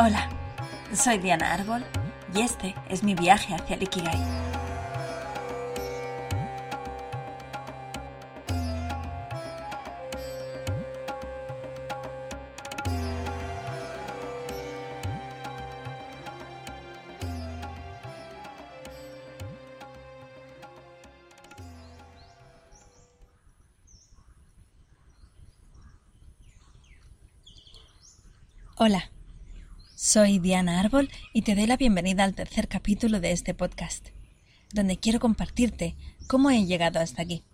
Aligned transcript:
Hola, 0.00 0.28
soy 0.94 1.18
Diana 1.18 1.54
Árbol 1.54 1.84
y 2.32 2.42
este 2.42 2.72
es 2.88 3.02
mi 3.02 3.16
viaje 3.16 3.52
hacia 3.52 3.74
el 3.74 3.82
Ikigai. 3.82 4.47
Soy 30.18 30.40
Diana 30.40 30.80
Árbol 30.80 31.10
y 31.32 31.42
te 31.42 31.54
doy 31.54 31.68
la 31.68 31.76
bienvenida 31.76 32.24
al 32.24 32.34
tercer 32.34 32.66
capítulo 32.66 33.20
de 33.20 33.30
este 33.30 33.54
podcast, 33.54 34.08
donde 34.72 34.96
quiero 34.96 35.20
compartirte 35.20 35.94
cómo 36.26 36.50
he 36.50 36.66
llegado 36.66 36.98
hasta 36.98 37.22
aquí, 37.22 37.44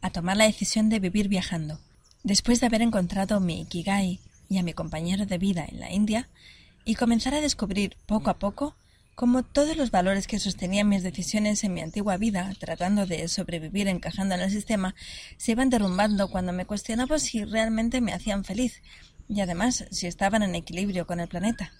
a 0.00 0.10
tomar 0.10 0.36
la 0.36 0.44
decisión 0.44 0.88
de 0.88 1.00
vivir 1.00 1.26
viajando. 1.26 1.80
Después 2.22 2.60
de 2.60 2.66
haber 2.66 2.82
encontrado 2.82 3.40
mi 3.40 3.62
Ikigai 3.62 4.20
y 4.48 4.58
a 4.58 4.62
mi 4.62 4.74
compañero 4.74 5.26
de 5.26 5.38
vida 5.38 5.66
en 5.68 5.80
la 5.80 5.90
India, 5.90 6.28
y 6.84 6.94
comenzar 6.94 7.34
a 7.34 7.40
descubrir 7.40 7.96
poco 8.06 8.30
a 8.30 8.38
poco 8.38 8.76
cómo 9.16 9.42
todos 9.42 9.76
los 9.76 9.90
valores 9.90 10.28
que 10.28 10.38
sostenían 10.38 10.88
mis 10.88 11.02
decisiones 11.02 11.64
en 11.64 11.74
mi 11.74 11.80
antigua 11.80 12.16
vida, 12.16 12.54
tratando 12.60 13.06
de 13.06 13.26
sobrevivir 13.26 13.88
encajando 13.88 14.36
en 14.36 14.42
el 14.42 14.52
sistema, 14.52 14.94
se 15.36 15.50
iban 15.50 15.68
derrumbando 15.68 16.30
cuando 16.30 16.52
me 16.52 16.64
cuestionaba 16.64 17.18
si 17.18 17.44
realmente 17.44 18.00
me 18.00 18.12
hacían 18.12 18.44
feliz 18.44 18.82
y 19.28 19.40
además 19.40 19.86
si 19.90 20.06
estaban 20.06 20.44
en 20.44 20.54
equilibrio 20.54 21.08
con 21.08 21.18
el 21.18 21.26
planeta. 21.26 21.72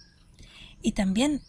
Y 0.84 0.92
también 0.92 1.40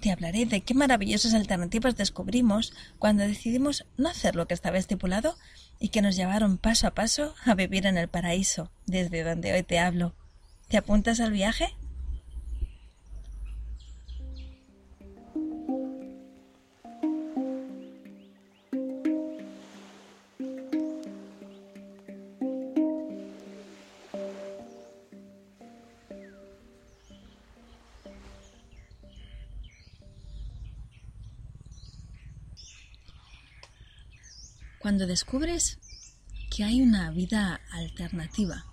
te 0.00 0.10
hablaré 0.10 0.46
de 0.46 0.62
qué 0.62 0.72
maravillosas 0.72 1.34
alternativas 1.34 1.94
descubrimos 1.94 2.72
cuando 2.98 3.22
decidimos 3.22 3.84
no 3.98 4.08
hacer 4.08 4.34
lo 4.34 4.48
que 4.48 4.54
estaba 4.54 4.78
estipulado 4.78 5.36
y 5.78 5.90
que 5.90 6.00
nos 6.00 6.16
llevaron 6.16 6.56
paso 6.56 6.86
a 6.86 6.94
paso 6.94 7.34
a 7.44 7.54
vivir 7.54 7.84
en 7.84 7.98
el 7.98 8.08
paraíso, 8.08 8.70
desde 8.86 9.24
donde 9.24 9.52
hoy 9.52 9.62
te 9.62 9.78
hablo. 9.78 10.14
¿Te 10.68 10.78
apuntas 10.78 11.20
al 11.20 11.32
viaje? 11.32 11.68
Cuando 34.88 35.06
descubres 35.06 35.76
que 36.48 36.64
hay 36.64 36.80
una 36.80 37.10
vida 37.10 37.60
alternativa 37.72 38.64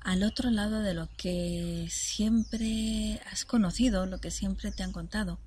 al 0.00 0.24
otro 0.24 0.50
lado 0.50 0.82
de 0.82 0.94
lo 0.94 1.08
que 1.16 1.86
siempre 1.92 3.20
has 3.30 3.44
conocido, 3.44 4.04
lo 4.06 4.18
que 4.18 4.32
siempre 4.32 4.72
te 4.72 4.82
han 4.82 4.90
contado, 4.90 5.38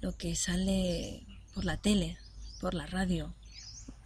lo 0.00 0.16
que 0.16 0.34
sale 0.34 1.26
por 1.52 1.66
la 1.66 1.76
tele, 1.76 2.16
por 2.62 2.72
la 2.72 2.86
radio, 2.86 3.34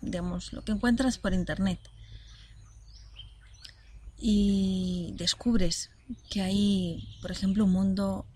digamos, 0.01 0.53
lo 0.53 0.65
que 0.65 0.73
encuentras 0.73 1.17
por 1.17 1.33
internet. 1.33 1.79
Y 4.19 5.15
descubres 5.15 5.91
que 6.29 6.43
hay, 6.43 7.17
por 7.23 7.31
ejemplo, 7.31 7.67
un 7.67 7.71
mundo 7.71 8.27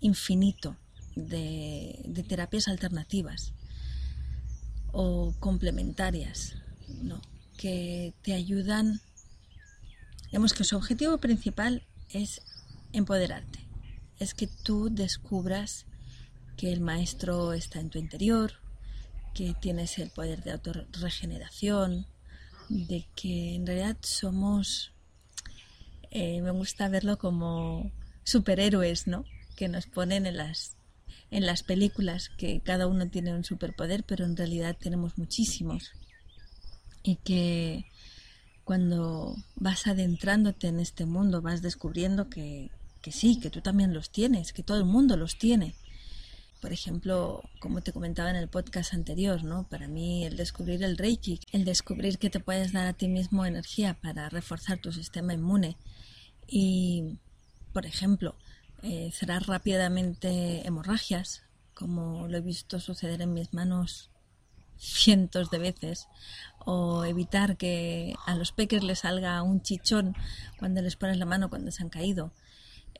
infinito 0.00 0.76
de, 1.14 2.24
terapias 2.28 2.66
alternativas, 2.66 3.52
o 4.92 5.34
complementarias, 5.40 6.56
¿no? 7.02 7.20
que 7.58 8.14
te 8.22 8.32
ayudan, 8.32 9.00
digamos 10.26 10.54
que 10.54 10.64
su 10.64 10.76
objetivo 10.76 11.18
principal 11.18 11.84
es 12.08 12.40
empoderarte, 12.92 13.58
es 14.18 14.32
que 14.32 14.46
tú 14.46 14.88
descubras 14.90 15.84
que 16.56 16.72
el 16.72 16.80
maestro 16.80 17.52
está 17.52 17.80
en 17.80 17.90
tu 17.90 17.98
interior, 17.98 18.52
que 19.34 19.54
tienes 19.60 19.98
el 19.98 20.10
poder 20.10 20.42
de 20.42 20.52
autorregeneración, 20.52 22.06
de 22.68 23.06
que 23.14 23.54
en 23.54 23.66
realidad 23.66 23.96
somos, 24.02 24.92
eh, 26.10 26.40
me 26.42 26.50
gusta 26.50 26.88
verlo 26.88 27.18
como 27.18 27.90
superhéroes, 28.24 29.06
¿no? 29.06 29.24
Que 29.56 29.68
nos 29.68 29.86
ponen 29.86 30.26
en 30.26 30.36
las 30.36 30.77
en 31.30 31.46
las 31.46 31.62
películas 31.62 32.30
que 32.30 32.60
cada 32.60 32.86
uno 32.86 33.08
tiene 33.08 33.34
un 33.34 33.44
superpoder, 33.44 34.04
pero 34.04 34.24
en 34.24 34.36
realidad 34.36 34.76
tenemos 34.78 35.18
muchísimos. 35.18 35.92
Y 37.02 37.16
que 37.16 37.84
cuando 38.64 39.36
vas 39.56 39.86
adentrándote 39.86 40.68
en 40.68 40.80
este 40.80 41.06
mundo 41.06 41.40
vas 41.40 41.62
descubriendo 41.62 42.28
que, 42.28 42.70
que 43.00 43.12
sí, 43.12 43.40
que 43.40 43.50
tú 43.50 43.60
también 43.60 43.94
los 43.94 44.10
tienes, 44.10 44.52
que 44.52 44.62
todo 44.62 44.78
el 44.78 44.84
mundo 44.84 45.16
los 45.16 45.38
tiene. 45.38 45.74
Por 46.60 46.72
ejemplo, 46.72 47.42
como 47.60 47.82
te 47.82 47.92
comentaba 47.92 48.30
en 48.30 48.36
el 48.36 48.48
podcast 48.48 48.92
anterior, 48.92 49.44
¿no? 49.44 49.68
Para 49.68 49.86
mí 49.86 50.24
el 50.24 50.36
descubrir 50.36 50.82
el 50.82 50.98
Reiki, 50.98 51.40
el 51.52 51.64
descubrir 51.64 52.18
que 52.18 52.30
te 52.30 52.40
puedes 52.40 52.72
dar 52.72 52.86
a 52.86 52.94
ti 52.94 53.06
mismo 53.06 53.46
energía 53.46 53.94
para 53.94 54.28
reforzar 54.28 54.78
tu 54.78 54.92
sistema 54.92 55.34
inmune 55.34 55.76
y, 56.48 57.18
por 57.72 57.86
ejemplo, 57.86 58.34
eh, 58.82 59.10
cerrar 59.12 59.46
rápidamente 59.46 60.66
hemorragias, 60.66 61.42
como 61.74 62.28
lo 62.28 62.38
he 62.38 62.40
visto 62.40 62.80
suceder 62.80 63.20
en 63.22 63.34
mis 63.34 63.52
manos 63.52 64.10
cientos 64.76 65.50
de 65.50 65.58
veces, 65.58 66.06
o 66.64 67.04
evitar 67.04 67.56
que 67.56 68.14
a 68.26 68.34
los 68.34 68.52
peques 68.52 68.84
les 68.84 69.00
salga 69.00 69.42
un 69.42 69.62
chichón 69.62 70.14
cuando 70.58 70.80
les 70.82 70.96
pones 70.96 71.18
la 71.18 71.26
mano 71.26 71.50
cuando 71.50 71.70
se 71.70 71.82
han 71.82 71.88
caído. 71.88 72.32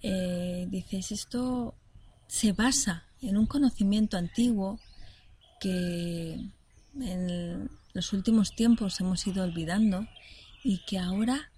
Eh, 0.02 0.66
dices, 0.68 1.12
esto 1.12 1.74
se 2.26 2.52
basa 2.52 3.04
en 3.20 3.36
un 3.36 3.46
conocimiento 3.46 4.16
antiguo 4.16 4.78
que 5.60 6.40
en 7.00 7.70
los 7.92 8.12
últimos 8.12 8.54
tiempos 8.54 9.00
hemos 9.00 9.26
ido 9.26 9.44
olvidando 9.44 10.06
y 10.64 10.78
que 10.84 10.98
ahora 10.98 11.50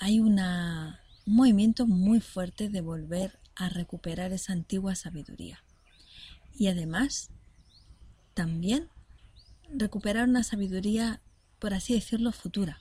hay 0.00 0.20
una 0.20 1.00
un 1.28 1.36
movimiento 1.36 1.86
muy 1.86 2.20
fuerte 2.20 2.70
de 2.70 2.80
volver 2.80 3.38
a 3.54 3.68
recuperar 3.68 4.32
esa 4.32 4.54
antigua 4.54 4.94
sabiduría. 4.94 5.62
Y 6.58 6.68
además, 6.68 7.28
también 8.32 8.88
recuperar 9.70 10.26
una 10.26 10.42
sabiduría, 10.42 11.20
por 11.58 11.74
así 11.74 11.92
decirlo, 11.92 12.32
futura, 12.32 12.80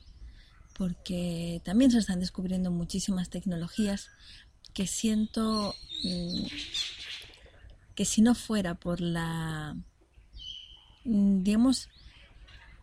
porque 0.77 1.61
también 1.65 1.91
se 1.91 1.97
están 1.97 2.21
descubriendo 2.21 2.71
muchísimas 2.71 3.29
tecnologías 3.29 4.11
que 4.73 4.87
siento 4.87 5.75
mm, 6.05 6.45
que 7.95 8.05
si 8.05 8.21
no 8.21 8.33
fuera 8.33 8.75
por 8.75 9.01
la, 9.01 9.75
mm, 11.03 11.43
digamos, 11.43 11.89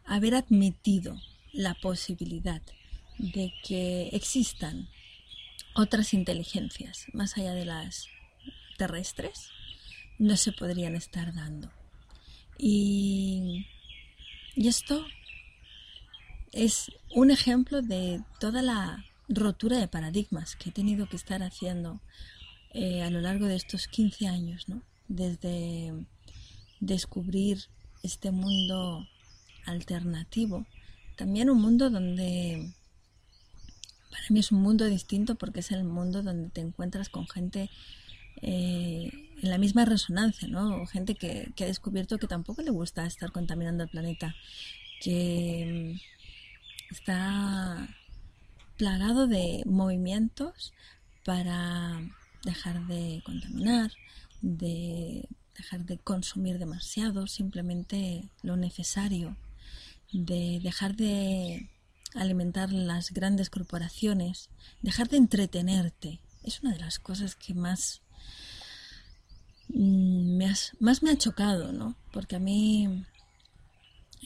haber 0.05 0.35
admitido 0.35 1.19
la 1.55 1.73
posibilidad 1.73 2.61
de 3.19 3.51
que 3.63 4.11
existan 4.13 4.91
otras 5.75 6.15
inteligencias 6.15 7.07
más 7.13 7.37
allá 7.37 7.53
de 7.55 7.65
las 7.65 8.09
terrestres 8.79 9.51
no 10.19 10.37
se 10.37 10.53
podrían 10.53 10.95
estar 10.95 11.35
dando. 11.35 11.71
Y, 12.57 13.67
y 14.55 14.69
esto 14.69 15.05
es 16.53 16.93
un 17.15 17.31
ejemplo 17.31 17.83
de 17.83 18.23
toda 18.39 18.63
la 18.63 19.05
rotura 19.29 19.79
de 19.79 19.89
paradigmas 19.89 20.57
que 20.57 20.71
he 20.71 20.73
tenido 20.73 21.09
que 21.09 21.17
estar 21.17 21.43
haciendo 21.43 22.01
eh, 22.73 23.03
a 23.03 23.11
lo 23.11 23.21
largo 23.21 23.47
de 23.47 23.57
estos 23.57 23.89
15 23.89 24.29
años, 24.29 24.69
¿no? 24.69 24.83
Desde 25.09 25.93
descubrir 26.81 27.65
este 28.03 28.31
mundo 28.31 29.07
alternativo, 29.67 30.67
también 31.17 31.51
un 31.51 31.61
mundo 31.61 31.91
donde 31.91 32.73
para 34.15 34.27
mí 34.31 34.39
es 34.39 34.53
un 34.53 34.63
mundo 34.63 34.85
distinto 34.85 35.35
porque 35.35 35.59
es 35.59 35.73
el 35.73 35.83
mundo 35.83 36.23
donde 36.23 36.49
te 36.51 36.61
encuentras 36.61 37.09
con 37.09 37.27
gente 37.27 37.69
eh, 38.43 39.11
en 39.43 39.51
la 39.51 39.59
misma 39.59 39.85
resonancia, 39.85 40.47
¿no? 40.47 40.87
Gente 40.87 41.17
que, 41.17 41.53
ha 41.61 41.65
descubierto 41.65 42.19
que 42.19 42.29
tampoco 42.29 42.63
le 42.63 42.71
gusta 42.71 43.07
estar 43.07 43.33
contaminando 43.33 43.83
el 43.83 43.91
planeta, 43.91 44.37
que 45.01 45.99
mm, 45.99 46.95
está 46.95 47.89
plagado 48.77 49.27
de 49.27 49.65
movimientos 49.67 50.73
para 51.25 52.01
dejar 52.45 52.87
de 52.87 53.21
contaminar, 53.27 53.91
de 54.43 55.29
dejar 55.57 55.85
de 55.87 55.99
consumir 55.99 56.59
demasiado, 56.59 57.27
simplemente 57.27 58.29
lo 58.43 58.57
necesario, 58.57 59.37
de 60.13 60.61
dejar 60.63 60.95
de 60.95 61.69
alimentar 62.15 62.73
las 62.73 63.13
grandes 63.13 63.51
corporaciones, 63.51 64.51
dejar 64.83 65.09
de 65.09 65.17
entretenerte 65.17 66.21
es 66.45 66.63
una 66.63 66.73
de 66.73 66.79
las 66.79 66.99
cosas 66.99 67.35
que 67.35 67.55
más 67.55 68.03
mm, 69.69 70.37
me, 70.37 70.53
más 70.79 71.03
me 71.03 71.11
ha 71.11 71.19
chocado, 71.19 71.73
¿no? 71.73 71.97
Porque 72.13 72.37
a 72.37 72.39
mí, 72.39 73.05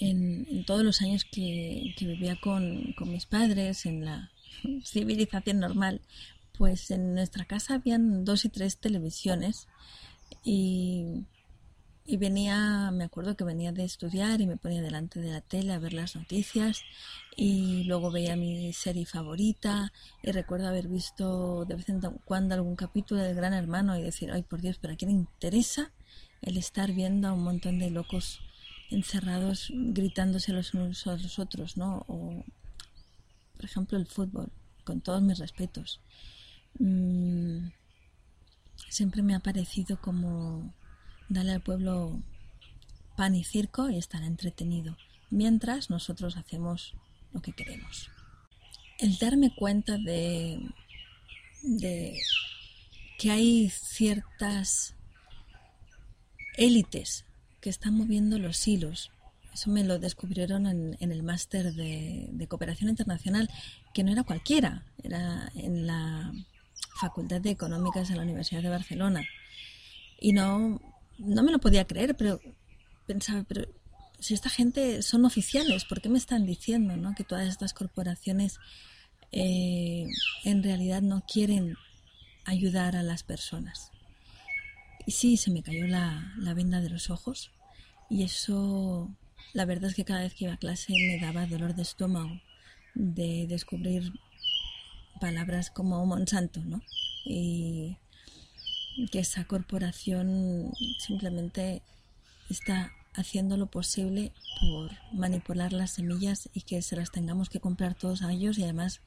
en, 0.01 0.65
todos 0.67 0.83
los 0.83 1.01
años 1.01 1.25
que, 1.25 1.95
vivía 2.01 2.37
con, 2.41 2.93
con, 2.95 3.11
mis 3.11 3.27
padres, 3.27 3.87
en 3.87 4.05
la 4.05 4.31
civilización 4.85 5.61
normal, 5.61 6.01
pues 6.57 6.91
en 6.91 7.15
nuestra 7.15 7.45
casa 7.45 7.75
habían 7.75 8.25
dos 8.25 8.45
y 8.45 8.49
tres 8.49 8.79
televisiones 8.79 9.69
y 10.45 11.25
y 12.11 12.17
venía, 12.17 12.91
me 12.91 13.05
acuerdo 13.05 13.37
que 13.37 13.45
venía 13.45 13.71
de 13.71 13.85
estudiar 13.85 14.41
y 14.41 14.47
me 14.47 14.57
ponía 14.57 14.81
delante 14.81 15.21
de 15.21 15.31
la 15.31 15.43
tele 15.43 15.75
a 15.75 15.79
ver 15.79 15.93
las 15.93 16.17
noticias 16.17 16.83
y 17.37 17.85
luego 17.85 18.11
veía 18.11 18.35
mi 18.35 18.73
serie 18.73 19.05
favorita 19.05 19.93
y 20.23 20.33
recuerdo 20.33 20.69
haber 20.69 20.89
visto 20.89 21.67
de 21.67 21.75
vez 21.75 21.91
en 21.91 22.01
cuando 22.25 22.55
algún 22.55 22.77
capítulo 22.77 23.21
del 23.21 23.37
Gran 23.37 23.53
Hermano 23.53 23.95
y 23.95 24.03
decir, 24.03 24.31
ay 24.33 24.43
por 24.43 24.63
Dios, 24.63 24.79
pero 24.81 24.95
¿a 24.95 24.97
quién 24.97 25.11
interesa 25.11 25.93
el 26.41 26.57
estar 26.57 26.93
viendo 26.93 27.29
a 27.29 27.35
un 27.35 27.45
montón 27.45 27.79
de 27.79 27.91
locos 27.91 28.41
encerrados 28.91 29.71
gritándose 29.71 30.55
los 30.55 30.73
unos 30.73 31.07
a 31.07 31.19
los 31.19 31.39
otros, 31.39 31.77
¿no? 31.77 32.07
O, 32.09 32.43
por 33.55 33.65
ejemplo, 33.67 33.99
el 33.99 34.07
fútbol, 34.07 34.51
con 34.83 35.03
todos 35.03 35.21
mis 35.21 35.39
respetos. 35.39 36.01
Mm, 36.79 37.69
siempre 38.89 39.21
me 39.21 39.35
ha 39.35 39.41
parecido 39.41 40.01
como 40.01 40.73
Dale 41.29 41.53
al 41.53 41.61
pueblo 41.61 42.21
pan 43.17 43.35
y 43.35 43.45
circo 43.45 43.91
y 43.91 43.99
estará 43.99 44.27
entretenido, 44.27 44.97
mientras 45.31 45.91
nosotros 45.91 46.37
hacemos 46.37 46.95
lo 47.33 47.43
que 47.43 47.53
queremos. 47.53 48.11
El 48.99 49.19
darme 49.19 49.55
cuenta 49.55 49.99
de, 49.99 50.61
de 51.63 52.19
que 53.19 53.31
hay 53.31 53.71
ciertas 53.71 54.95
élites 56.57 57.25
que 57.61 57.71
están 57.71 57.95
moviendo 57.95 58.39
los 58.39 58.67
hilos. 58.67 59.11
Eso 59.53 59.71
me 59.71 59.85
lo 59.85 59.99
descubrieron 59.99 60.67
en, 60.67 60.97
el 61.01 61.23
máster 61.23 61.73
de, 61.75 62.47
cooperación 62.49 62.91
internacional, 62.91 63.49
que 63.95 64.05
no 64.05 64.13
era 64.13 64.23
cualquiera, 64.23 64.85
era 65.03 65.51
en 65.55 65.87
la 65.87 66.33
Facultad 67.01 67.41
de 67.41 67.51
Económicas 67.51 68.09
de 68.09 68.17
la 68.17 68.23
Universidad 68.23 68.63
de 68.63 68.69
Barcelona. 68.69 69.25
Y 70.21 70.33
no 70.33 70.81
no 71.19 71.43
me 71.43 71.53
lo 71.53 71.59
podía 71.59 71.87
creer, 71.87 72.17
pero 72.17 72.41
pensaba, 73.07 73.45
pero 73.47 73.67
si 74.19 74.35
esta 74.35 74.51
gente 74.51 75.03
son 75.03 75.25
oficiales, 75.25 75.85
¿por 75.85 76.01
qué 76.01 76.09
me 76.09 76.19
están 76.19 76.47
diciendo 76.47 76.97
¿no? 76.97 77.15
que 77.15 77.25
todas 77.25 77.49
estas 77.49 77.73
corporaciones 77.73 78.59
eh, 79.33 80.07
en 80.45 80.63
realidad 80.63 81.03
no 81.03 81.25
quieren 81.27 81.77
ayudar 82.45 82.97
a 82.97 83.03
las 83.03 83.23
personas? 83.23 83.91
Y 85.07 85.13
sí, 85.13 85.37
se 85.37 85.51
me 85.51 85.63
cayó 85.63 85.87
la, 85.87 86.35
la 86.39 86.55
venda 86.55 86.81
de 86.81 86.91
los 86.91 87.11
ojos 87.11 87.51
y 88.11 88.23
eso, 88.23 89.15
la 89.53 89.65
verdad 89.65 89.91
es 89.91 89.97
que 89.97 90.05
cada 90.05 90.21
vez 90.21 90.35
que 90.35 90.45
iba 90.45 90.55
a 90.55 90.59
clase 90.59 90.93
me 90.93 91.19
daba 91.21 91.47
dolor 91.47 91.75
de 91.75 91.83
estómago 91.83 92.41
de 92.95 93.47
descubrir 93.47 94.13
palabras 95.21 95.71
como 95.71 96.05
Monsanto, 96.05 96.61
¿no? 96.65 96.83
Que 99.07 99.21
esa 99.21 99.45
corporación 99.45 100.73
simplemente 100.99 101.83
está 102.51 102.93
haciendo 103.15 103.57
lo 103.57 103.67
posible 103.67 104.33
por 104.61 104.91
manipular 105.13 105.73
las 105.73 105.93
semillas 105.93 106.49
y 106.55 106.63
que 106.63 106.83
se 106.83 106.97
las 106.97 107.11
tengamos 107.11 107.49
que 107.49 107.61
comprar 107.61 107.95
todos 107.95 108.23
a 108.23 108.33
ellos 108.33 108.59
y 108.59 108.65
además 108.65 109.01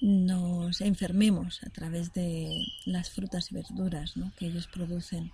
nos 0.00 0.80
enfermemos 0.80 1.62
a 1.62 1.70
través 1.70 2.12
de 2.14 2.64
las 2.86 3.10
frutas 3.10 3.50
y 3.50 3.54
verduras 3.54 4.14
que 4.38 4.46
ellos 4.46 4.66
producen 4.66 5.32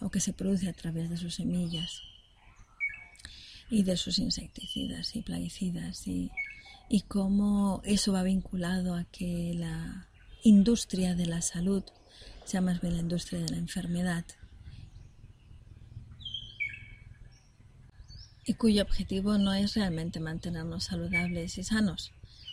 o 0.00 0.10
que 0.10 0.20
se 0.20 0.32
produce 0.32 0.68
a 0.68 0.72
través 0.72 1.10
de 1.10 1.16
sus 1.16 1.34
semillas 1.34 2.02
y 3.70 3.82
de 3.82 3.96
sus 3.96 4.18
insecticidas 4.18 5.16
y 5.16 5.22
plaguicidas. 5.22 6.06
Y, 6.06 6.30
y 6.88 7.00
cómo 7.02 7.80
eso 7.84 8.12
va 8.12 8.22
vinculado 8.22 8.94
a 8.94 9.04
que 9.04 9.54
la 9.54 10.06
industria 10.42 11.14
de 11.14 11.26
la 11.26 11.42
salud 11.42 11.82
sea 12.44 12.60
más 12.60 12.80
bien 12.80 12.94
la 12.94 13.00
industria 13.00 13.40
de 13.40 13.48
la 13.48 13.56
enfermedad, 13.56 14.24
y 18.46 18.54
cuyo 18.54 18.82
objetivo 18.82 19.38
no 19.38 19.54
es 19.54 19.74
realmente 19.74 20.20
mantenernos 20.20 20.84
saludables 20.84 21.56
y 21.58 21.64
sanos, 21.64 22.12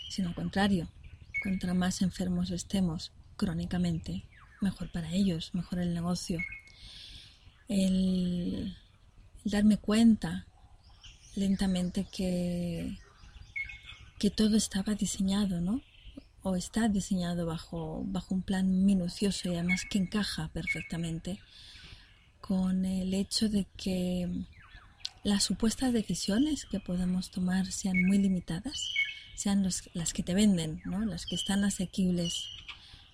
sino 0.10 0.30
al 0.30 0.36
contrario, 0.36 0.88
contra 1.44 1.74
más 1.74 2.02
enfermos 2.02 2.50
estemos 2.52 3.12
crónicamente, 3.36 4.24
mejor 4.62 4.90
para 4.92 5.12
ellos, 5.12 5.54
mejor 5.54 5.80
el 5.80 5.94
negocio. 5.94 6.40
El, 7.68 8.76
darme 9.44 9.78
cuenta 9.78 10.46
lentamente 11.36 12.06
que, 12.12 12.98
que 14.20 14.30
todo 14.30 14.56
estaba 14.56 14.94
diseñado, 14.96 15.60
¿no? 15.60 15.82
O 16.44 16.56
está 16.56 16.88
diseñado 16.88 17.46
bajo, 17.46 18.04
bajo 18.06 18.36
un 18.36 18.42
plan 18.42 18.86
minucioso 18.86 19.50
y 19.50 19.56
además 19.56 19.84
que 19.90 20.00
encaja 20.00 20.50
perfectamente 20.50 21.40
con 22.40 22.86
el 22.86 23.14
hecho 23.14 23.48
de 23.50 23.68
que 23.78 24.28
las 25.24 25.44
supuestas 25.44 25.94
decisiones 25.94 26.66
que 26.66 26.80
podemos 26.80 27.30
tomar 27.30 27.72
sean 27.72 28.04
muy 28.04 28.18
limitadas, 28.18 28.92
sean 29.36 29.64
las 29.94 30.14
que 30.14 30.24
te 30.24 30.34
venden, 30.34 30.82
¿no? 30.86 31.06
las 31.06 31.26
que 31.26 31.36
están 31.36 31.64
asequibles 31.64 32.48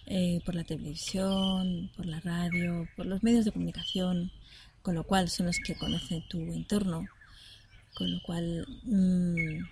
eh, 0.06 0.39
por 0.45 0.56
la 0.56 0.63
televisión, 0.63 1.91
por 1.97 2.06
la 2.06 2.21
radio, 2.21 2.88
por 2.95 3.06
los 3.06 3.23
medios 3.23 3.44
de 3.44 3.51
comunicación, 3.51 4.31
con 4.81 4.95
lo 4.95 5.03
cual 5.03 5.27
son 5.27 5.47
los 5.47 5.59
que 5.59 5.75
conocen 5.75 6.25
tu 6.30 6.39
entorno, 6.39 7.06
con 7.94 8.09
lo 8.09 8.21
cual 8.21 8.65
mm, 8.83 9.65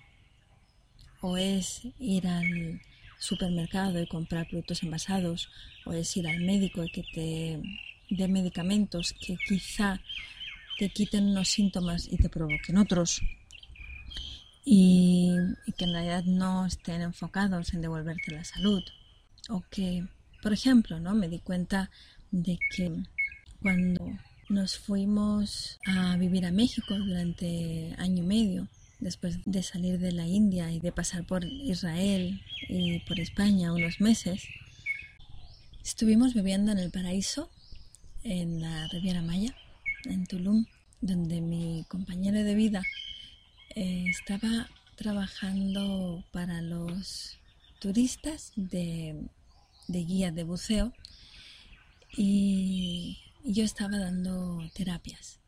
o 1.22 1.38
es 1.38 1.84
ir 2.00 2.28
al 2.28 2.82
supermercado 3.26 4.02
y 4.02 4.08
comprar 4.08 4.48
productos 4.48 4.84
envasados 4.84 5.50
o 5.86 5.94
es 5.94 6.16
ir 6.16 6.28
al 6.28 6.40
médico 6.42 6.84
y 6.84 6.90
que 6.90 7.04
te 7.14 7.62
dé 8.10 8.28
medicamentos 8.28 9.14
que 9.14 9.36
quizá 9.48 10.00
te 10.78 10.90
quiten 10.90 11.28
unos 11.28 11.50
síntomas 11.50 12.08
y 12.12 12.18
te 12.18 12.30
provoquen 12.30 12.78
otros. 12.78 13.22
Y, 14.64 15.36
que 15.78 15.86
en 15.86 15.94
realidad 15.94 16.24
no 16.24 16.66
estén 16.66 17.02
enfocados 17.02 17.74
en 17.74 17.82
devolverte 17.82 18.32
la 18.32 18.44
salud. 18.44 18.84
O 19.50 19.64
que 19.70 20.08
por 20.42 20.54
ejemplo 20.54 21.00
no 21.00 21.14
me 21.14 21.30
di 21.30 21.40
cuenta 21.40 21.92
de 22.32 22.58
que 22.76 22.92
cuando 23.62 24.06
nos 24.50 24.78
fuimos 24.78 25.80
a 25.86 26.18
vivir 26.18 26.46
a 26.46 26.52
México 26.52 26.96
durante 26.98 27.96
año 27.98 28.24
y 28.24 28.28
medio 28.28 28.68
después 29.00 29.40
de 29.46 29.64
salir 29.64 30.00
de 30.00 30.12
la 30.12 30.28
India 30.28 30.72
y 30.72 30.80
de 30.80 30.92
pasar 30.92 31.26
por 31.26 31.46
Israel 31.46 32.42
y 32.70 33.00
por 33.00 33.20
España 33.20 33.74
unos 33.74 34.02
meses, 34.02 34.44
estuvimos 35.84 36.34
viviendo 36.34 36.72
en 36.72 36.80
el 36.80 36.92
paraíso, 36.92 37.50
en 38.24 38.62
la 38.62 38.88
Riviera 38.88 39.22
Maya, 39.22 39.56
en 40.06 40.26
Tulum, 40.26 40.66
donde 41.02 41.42
mi 41.42 41.86
compañero 41.88 42.44
de 42.44 42.56
vida 42.56 42.84
eh, 43.76 44.06
estaba 44.10 44.70
trabajando 44.96 46.24
para 46.32 46.62
los 46.62 47.38
turistas 47.80 48.54
de, 48.56 49.28
de 49.88 50.00
guía 50.04 50.32
de 50.32 50.44
buceo 50.44 50.94
y 52.18 53.20
yo 53.44 53.64
estaba 53.64 53.98
dando 54.00 54.60
terapias. 54.74 55.40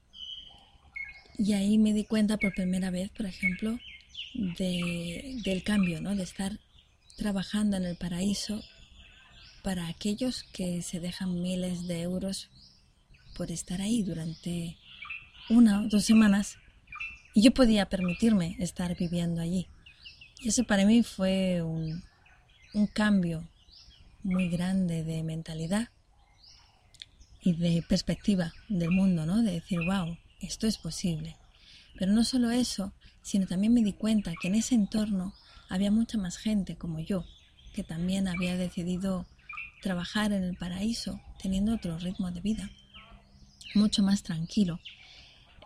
Y 1.37 1.53
ahí 1.53 1.77
me 1.77 1.93
di 1.93 2.03
cuenta 2.03 2.37
por 2.37 2.53
primera 2.53 2.89
vez, 2.89 3.09
por 3.11 3.25
ejemplo, 3.25 3.77
del 4.33 5.63
cambio, 5.63 6.01
¿no? 6.01 6.15
De 6.15 6.23
estar 6.23 6.59
trabajando 7.15 7.77
en 7.77 7.85
el 7.85 7.95
paraíso 7.95 8.63
para 9.63 9.87
aquellos 9.87 10.43
que 10.53 10.81
se 10.81 10.99
dejan 10.99 11.41
miles 11.41 11.87
de 11.87 12.01
euros 12.01 12.49
por 13.35 13.51
estar 13.51 13.81
ahí 13.81 14.03
durante 14.03 14.77
una 15.49 15.81
o 15.81 15.87
dos 15.87 16.05
semanas 16.05 16.57
y 17.33 17.43
yo 17.43 17.51
podía 17.51 17.87
permitirme 17.87 18.55
estar 18.59 18.95
viviendo 18.97 19.41
allí. 19.41 19.67
Y 20.39 20.49
eso 20.49 20.63
para 20.63 20.85
mí 20.85 21.03
fue 21.03 21.61
un, 21.61 22.03
un 22.73 22.87
cambio 22.87 23.47
muy 24.23 24.49
grande 24.49 25.03
de 25.03 25.23
mentalidad 25.23 25.89
y 27.41 27.53
de 27.53 27.83
perspectiva 27.87 28.53
del 28.69 28.91
mundo, 28.91 29.25
¿no? 29.25 29.41
De 29.43 29.51
decir, 29.53 29.79
wow, 29.85 30.17
esto 30.41 30.67
es 30.67 30.77
posible. 30.77 31.37
Pero 31.97 32.11
no 32.11 32.23
solo 32.23 32.51
eso, 32.51 32.93
sino 33.21 33.47
también 33.47 33.73
me 33.73 33.83
di 33.83 33.93
cuenta 33.93 34.33
que 34.41 34.47
en 34.47 34.55
ese 34.55 34.75
entorno 34.75 35.33
había 35.69 35.91
mucha 35.91 36.17
más 36.17 36.37
gente 36.37 36.75
como 36.77 36.99
yo, 36.99 37.25
que 37.73 37.83
también 37.83 38.27
había 38.27 38.55
decidido 38.55 39.25
trabajar 39.81 40.31
en 40.31 40.43
el 40.43 40.55
paraíso 40.55 41.19
teniendo 41.41 41.75
otro 41.75 41.97
ritmo 41.99 42.31
de 42.31 42.41
vida, 42.41 42.69
mucho 43.75 44.03
más 44.03 44.23
tranquilo, 44.23 44.79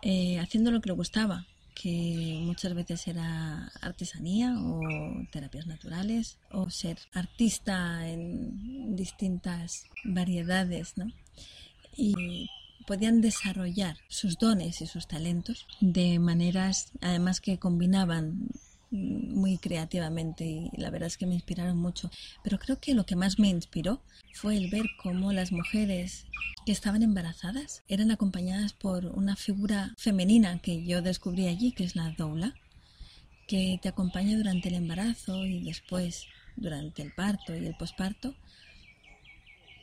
eh, 0.02 0.38
haciendo 0.38 0.70
lo 0.70 0.80
que 0.80 0.90
le 0.90 0.94
gustaba, 0.94 1.46
que 1.74 2.38
muchas 2.40 2.74
veces 2.74 3.06
era 3.08 3.68
artesanía 3.80 4.54
o 4.58 4.80
terapias 5.30 5.66
naturales 5.66 6.38
o 6.50 6.68
ser 6.70 6.98
artista 7.12 8.08
en 8.08 8.94
distintas 8.94 9.86
variedades, 10.04 10.96
¿no? 10.96 11.10
Podían 12.86 13.20
desarrollar 13.20 13.96
sus 14.08 14.38
dones 14.38 14.80
y 14.80 14.86
sus 14.86 15.06
talentos 15.06 15.66
de 15.80 16.18
maneras 16.18 16.92
además 17.00 17.40
que 17.40 17.58
combinaban 17.58 18.48
muy 18.92 19.56
creativamente 19.56 20.44
y 20.44 20.70
la 20.76 20.90
verdad 20.90 21.06
es 21.06 21.16
que 21.16 21.26
me 21.26 21.34
inspiraron 21.34 21.78
mucho. 21.78 22.10
Pero 22.44 22.58
creo 22.58 22.78
que 22.78 22.94
lo 22.94 23.06
que 23.06 23.16
más 23.16 23.38
me 23.38 23.48
inspiró 23.48 24.02
fue 24.34 24.56
el 24.56 24.70
ver 24.70 24.84
cómo 25.02 25.32
las 25.32 25.50
mujeres 25.50 26.26
que 26.66 26.72
estaban 26.72 27.02
embarazadas 27.02 27.82
eran 27.88 28.10
acompañadas 28.10 28.74
por 28.74 29.06
una 29.06 29.34
figura 29.34 29.94
femenina 29.96 30.58
que 30.58 30.84
yo 30.84 31.00
descubrí 31.02 31.48
allí, 31.48 31.72
que 31.72 31.84
es 31.84 31.96
la 31.96 32.10
doula, 32.10 32.54
que 33.48 33.78
te 33.82 33.88
acompaña 33.88 34.36
durante 34.36 34.68
el 34.68 34.74
embarazo 34.74 35.44
y 35.44 35.62
después 35.64 36.26
durante 36.56 37.02
el 37.02 37.12
parto 37.12 37.56
y 37.56 37.66
el 37.66 37.74
posparto, 37.74 38.34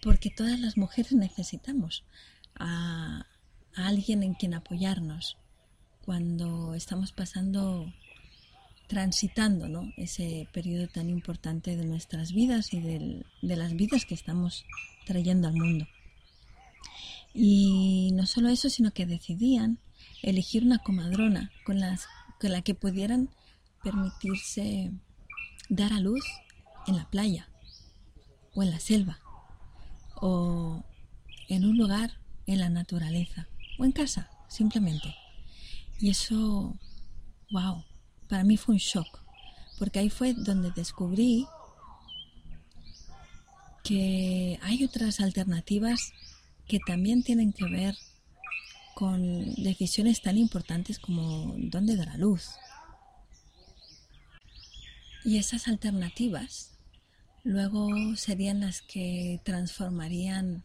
porque 0.02 0.30
todas 0.30 0.60
las 0.60 0.78
mujeres 0.78 1.14
necesitamos 1.14 2.04
a, 2.56 3.26
alguien 3.76 4.24
en 4.24 4.34
quien 4.34 4.54
apoyarnos 4.54 5.38
cuando 6.04 6.74
estamos 6.74 7.14
pasando 7.14 7.94
transitando 8.88 9.70
¿no? 9.70 9.94
ese 9.96 10.48
periodo 10.52 10.88
tan 10.88 11.10
importante 11.10 11.78
de 11.78 11.86
nuestras 11.86 12.34
vidas 12.34 12.74
y 12.74 12.82
de 12.82 13.24
las 13.42 13.74
vidas 13.74 14.06
que 14.06 14.16
estamos 14.16 14.66
trayendo 15.06 15.48
al 15.48 15.54
mundo. 15.54 15.88
Y 17.34 18.12
no 18.14 18.26
solo 18.26 18.50
eso, 18.50 18.70
sino 18.70 18.92
que 18.92 19.06
decidían 19.06 19.80
elegir 20.22 20.64
una 20.64 20.80
comadrona 20.80 21.52
con, 21.66 21.80
las, 21.80 22.08
con 22.40 22.52
la 22.52 22.62
que 22.62 22.76
pudieran 22.76 23.30
permitirse 23.84 24.92
dar 25.70 25.94
a 25.94 26.00
luz 26.00 26.26
en 26.88 26.98
la 26.98 27.10
playa 27.10 27.50
o 28.56 28.64
en 28.64 28.72
la 28.72 28.80
selva 28.80 29.20
o 30.16 30.84
en 31.48 31.66
un 31.66 31.78
lugar 31.78 32.20
en 32.50 32.60
la 32.60 32.70
naturaleza 32.70 33.48
o 33.78 33.86
en 33.86 33.92
casa, 33.92 34.30
simplemente. 34.48 35.16
Y 36.00 36.10
eso, 36.10 36.78
wow, 37.52 37.84
para 38.28 38.44
mí 38.44 38.58
fue 38.58 38.74
un 38.74 38.80
shock, 38.80 39.20
porque 39.78 40.00
ahí 40.00 40.10
fue 40.10 40.34
donde 40.34 40.72
descubrí 40.72 41.46
que 43.84 44.60
hay 44.64 44.84
otras 44.84 45.20
alternativas 45.20 46.12
que 46.68 46.80
también 46.86 47.24
tienen 47.24 47.54
que 47.54 47.66
ver 47.66 47.96
con 48.96 49.54
decisiones 49.56 50.22
tan 50.22 50.38
importantes 50.38 51.00
como 51.00 51.54
dónde 51.58 51.96
dar 51.96 52.10
a 52.10 52.18
luz. 52.18 52.50
Y 55.24 55.38
esas 55.38 55.68
alternativas 55.68 56.72
luego 57.44 58.16
serían 58.16 58.62
las 58.62 58.82
que 58.82 59.40
transformarían 59.44 60.64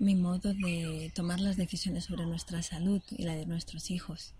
mi 0.00 0.14
modo 0.14 0.54
de 0.54 1.12
tomar 1.14 1.40
las 1.40 1.56
decisiones 1.56 2.06
sobre 2.06 2.24
nuestra 2.24 2.62
salud 2.62 3.02
y 3.16 3.24
la 3.24 3.34
de 3.34 3.44
nuestros 3.44 3.90
hijos. 3.90 4.32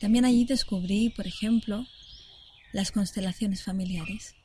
También 0.00 0.24
allí 0.24 0.44
descubrí, 0.44 1.10
por 1.10 1.26
ejemplo, 1.26 1.84
las 2.72 2.92
constelaciones 2.92 3.64
familiares. 3.64 4.36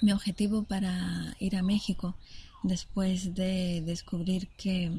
Mi 0.00 0.12
objetivo 0.12 0.64
para 0.64 1.36
ir 1.40 1.56
a 1.56 1.62
México, 1.62 2.16
después 2.62 3.34
de 3.34 3.82
descubrir 3.82 4.48
que 4.56 4.92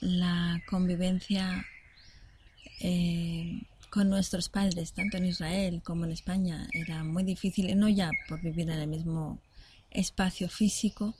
la 0.00 0.60
convivencia 0.68 1.64
eh, 2.80 3.62
con 3.90 4.10
nuestros 4.10 4.50
padres, 4.50 4.92
tanto 4.92 5.16
en 5.16 5.24
Israel 5.24 5.80
como 5.82 6.04
en 6.04 6.12
España, 6.12 6.68
era 6.74 7.02
muy 7.02 7.24
difícil, 7.24 7.78
no 7.78 7.88
ya 7.88 8.10
por 8.28 8.42
vivir 8.42 8.68
en 8.68 8.78
el 8.78 8.88
mismo 8.88 9.38
espacio 9.90 10.50
físico, 10.50 11.14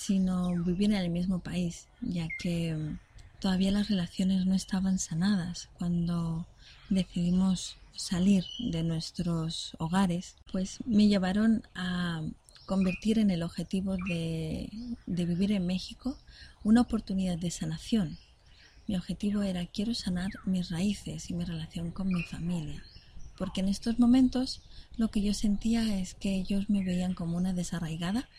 sino 0.00 0.50
vivir 0.64 0.90
en 0.92 0.96
el 0.96 1.10
mismo 1.10 1.40
país, 1.40 1.86
ya 2.00 2.26
que 2.38 2.96
todavía 3.38 3.70
las 3.70 3.90
relaciones 3.90 4.46
no 4.46 4.54
estaban 4.54 4.98
sanadas 4.98 5.68
cuando 5.74 6.46
decidimos 6.88 7.76
salir 7.94 8.44
de 8.58 8.82
nuestros 8.82 9.76
hogares, 9.78 10.36
pues 10.50 10.78
me 10.86 11.06
llevaron 11.06 11.64
a 11.74 12.22
convertir 12.64 13.18
en 13.18 13.30
el 13.30 13.42
objetivo 13.42 13.98
de, 14.08 14.70
vivir 15.06 15.52
en 15.52 15.66
México 15.66 16.16
una 16.64 16.80
oportunidad 16.80 17.36
de 17.36 17.50
sanación. 17.50 18.16
Mi 18.86 18.96
objetivo 18.96 19.42
era 19.42 19.66
quiero 19.66 19.92
sanar 19.92 20.30
mis 20.46 20.70
raíces 20.70 21.28
y 21.28 21.34
mi 21.34 21.44
relación 21.44 21.90
con 21.90 22.08
mi 22.08 22.22
familia, 22.22 22.82
porque 23.36 23.60
en 23.60 23.68
estos 23.68 23.98
momentos 23.98 24.62
lo 24.96 25.10
que 25.10 25.20
yo 25.20 25.34
sentía 25.34 26.00
es 26.00 26.14
que 26.14 26.34
ellos 26.34 26.70
me 26.70 26.82
veían 26.82 27.12
como 27.12 27.36
una 27.36 27.52
desarraigada, 27.52 28.30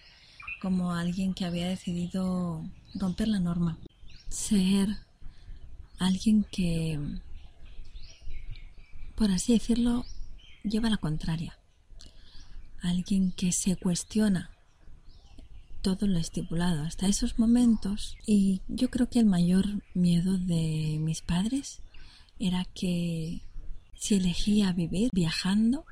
como 0.61 0.91
alguien 0.93 1.33
que 1.33 1.45
había 1.45 1.67
decidido 1.67 2.63
romper 2.93 3.27
la 3.27 3.39
norma, 3.39 3.77
ser 4.29 4.89
alguien 5.99 6.45
que 6.51 6.99
por 9.21 9.29
así 9.29 9.53
decirlo, 9.53 10.03
lleva 10.63 10.89
la 10.89 10.97
contraria. 10.97 11.55
Alguien 12.81 13.31
que 13.31 13.51
se 13.51 13.75
cuestiona 13.75 14.49
todo 15.83 16.07
lo 16.07 16.17
estipulado 16.17 16.81
hasta 16.81 17.05
esos 17.05 17.37
momentos 17.37 18.17
y 18.25 18.61
yo 18.67 18.89
creo 18.89 19.09
que 19.11 19.19
el 19.19 19.27
mayor 19.27 19.83
miedo 19.93 20.39
de 20.39 20.97
mis 20.99 21.21
padres 21.21 21.83
era 22.39 22.65
que 22.65 23.43
si 23.95 24.15
elegía 24.15 24.73
vivir 24.73 25.11
viajando 25.13 25.85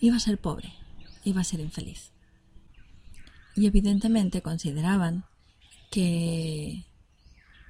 iba 0.00 0.16
a 0.16 0.20
ser 0.20 0.40
pobre, 0.40 0.72
iba 1.22 1.42
a 1.42 1.44
ser 1.44 1.60
infeliz. 1.60 2.10
Y 3.58 3.66
evidentemente 3.66 4.40
consideraban 4.40 5.24
que 5.90 6.84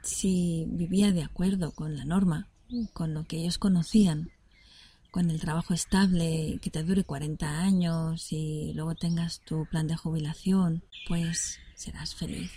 si 0.03 0.67
vivía 0.69 1.13
de 1.13 1.23
acuerdo 1.23 1.73
con 1.73 1.97
la 1.97 2.05
norma, 2.05 2.47
con 2.93 3.15
lo 3.15 3.25
que 3.25 3.39
ellos 3.39 3.57
conocían 3.57 4.31
con 5.11 5.31
el 5.31 5.41
trabajo 5.41 5.73
estable, 5.73 6.59
que 6.61 6.69
te 6.69 6.83
dure 6.83 7.05
40 7.05 7.61
años 7.63 8.31
y 8.33 8.75
luego 8.75 8.97
tengas 8.97 9.41
tu 9.41 9.65
plan 9.65 9.87
de 9.87 9.97
jubilación, 9.97 10.85
pues 11.09 11.59
serás 11.75 12.15
feliz. 12.15 12.53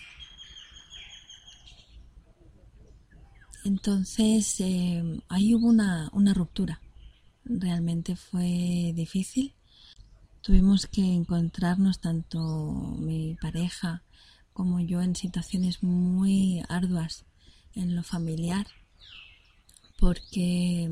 Entonces 3.64 4.60
eh, 4.60 5.22
ahí 5.30 5.56
hubo 5.56 5.68
una, 5.68 6.10
una 6.12 6.34
ruptura. 6.34 6.82
Realmente 7.46 8.18
fue 8.18 8.92
difícil. 8.94 9.56
Tuvimos 10.42 10.88
que 10.88 11.02
encontrarnos 11.02 12.00
tanto 12.00 12.40
mi 13.00 13.36
pareja 13.40 14.02
como 14.54 14.80
yo 14.80 15.02
en 15.02 15.16
situaciones 15.16 15.84
muy 15.84 16.64
arduas 16.68 17.26
en 17.74 17.96
lo 17.96 18.04
familiar 18.04 18.68
porque 20.02 20.90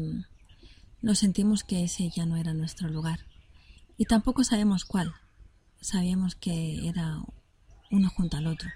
nos 1.02 1.18
sentimos 1.18 1.64
que 1.64 1.84
ese 1.84 2.12
ya 2.12 2.28
no 2.28 2.38
era 2.38 2.54
nuestro 2.54 2.90
lugar. 2.90 3.22
Y 3.98 4.06
tampoco 4.06 4.44
sabemos 4.44 4.86
cuál. 4.86 5.16
Sabíamos 5.82 6.36
que 6.36 6.88
era 6.88 7.18
uno 7.90 8.10
junto 8.10 8.38
al 8.38 8.46
otro. 8.46 8.70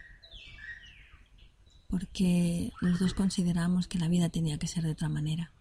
Porque 1.88 2.72
los 2.82 3.00
dos 3.00 3.14
consideramos 3.14 3.88
que 3.88 4.00
la 4.00 4.08
vida 4.08 4.30
tenía 4.30 4.58
que 4.58 4.68
ser 4.68 4.84
de 4.84 4.92
otra 4.92 5.08
manera. 5.08 5.52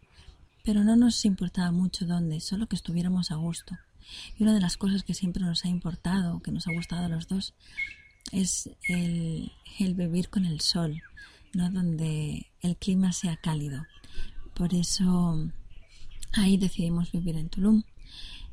Pero 0.65 0.85
no 0.85 0.97
nos 0.97 1.23
importaba 1.27 1.71
mucho 1.71 2.07
dónde, 2.07 2.41
solo 2.41 2.67
que 2.67 2.77
estuviéramos 2.77 3.31
a 3.31 3.35
gusto. 3.35 3.77
Y 4.39 4.43
una 4.43 4.55
de 4.55 4.61
las 4.61 4.77
cosas 4.77 5.03
que 5.03 5.15
siempre 5.15 5.43
nos 5.43 5.65
ha 5.65 5.69
importado, 5.69 6.41
que 6.41 6.53
nos 6.53 6.67
ha 6.67 6.73
gustado 6.73 7.07
a 7.07 7.09
los 7.09 7.29
dos, 7.29 7.55
es 8.31 8.71
el, 8.89 9.51
vivir 9.79 10.29
con 10.29 10.47
el 10.47 10.61
sol, 10.61 11.03
¿no? 11.53 11.71
donde 11.71 12.47
el 12.61 12.77
clima 12.77 13.13
sea 13.13 13.37
cálido. 13.37 13.87
Por 14.55 14.75
eso 14.75 15.51
Ahí 16.35 16.57
decidimos 16.57 17.13
vivir 17.13 17.37
en 17.37 17.49
Tulum. 17.49 17.83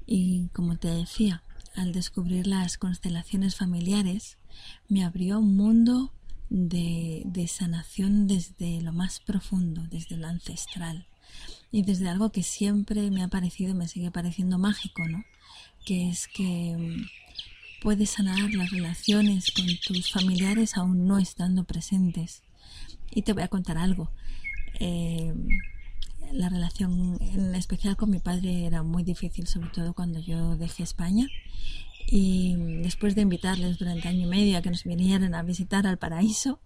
Y 0.05 0.47
como 0.49 0.77
te 0.77 0.89
decía, 0.89 1.43
al 1.75 1.93
descubrir 1.93 2.45
las 2.45 2.77
constelaciones 2.77 3.55
familiares, 3.55 4.37
me 4.89 5.03
abrió 5.03 5.39
un 5.39 5.55
mundo 5.55 6.11
de, 6.49 7.21
de, 7.25 7.47
sanación 7.47 8.27
desde 8.27 8.81
lo 8.81 8.91
más 8.91 9.19
profundo, 9.19 9.83
desde 9.89 10.17
lo 10.17 10.27
ancestral. 10.27 11.05
Y 11.71 11.83
desde 11.83 12.09
algo 12.09 12.31
que 12.31 12.43
siempre 12.43 13.11
me 13.11 13.23
ha 13.23 13.27
parecido, 13.27 13.75
me 13.75 13.87
sigue 13.87 14.11
pareciendo 14.11 14.57
mágico, 14.57 15.07
¿no? 15.07 15.23
Que 15.85 16.09
es 16.09 16.27
que 16.27 16.75
mm, 16.77 17.81
puedes 17.81 18.09
sanar 18.11 18.53
las 18.53 18.71
relaciones 18.71 19.51
con 19.51 19.65
tus 19.85 20.11
familiares 20.11 20.77
aún 20.77 21.07
no 21.07 21.19
estando 21.19 21.63
presentes. 21.63 22.43
Y 23.11 23.21
te 23.21 23.33
voy 23.33 23.43
a 23.43 23.47
contar 23.47 23.77
algo. 23.77 24.11
Eh, 24.79 25.33
la 26.31 26.49
relación 26.49 27.17
en 27.21 27.55
especial 27.55 27.95
con 27.97 28.11
mi 28.11 28.19
padre 28.19 28.65
era 28.65 28.83
muy 28.83 29.03
difícil, 29.03 29.47
sobre 29.47 29.69
todo 29.69 29.93
cuando 29.93 30.19
yo 30.19 30.55
dejé 30.57 30.83
España. 30.83 31.27
Y 32.11 32.55
después 32.81 33.13
de 33.13 33.21
invitarles 33.21 33.77
durante 33.77 34.07
año 34.07 34.25
y 34.25 34.29
medio 34.29 34.57
a 34.57 34.61
que 34.61 34.71
nos 34.71 34.83
vinieran 34.83 35.35
a 35.35 35.43
visitar 35.43 35.85
al 35.85 35.97
paraíso, 35.97 36.59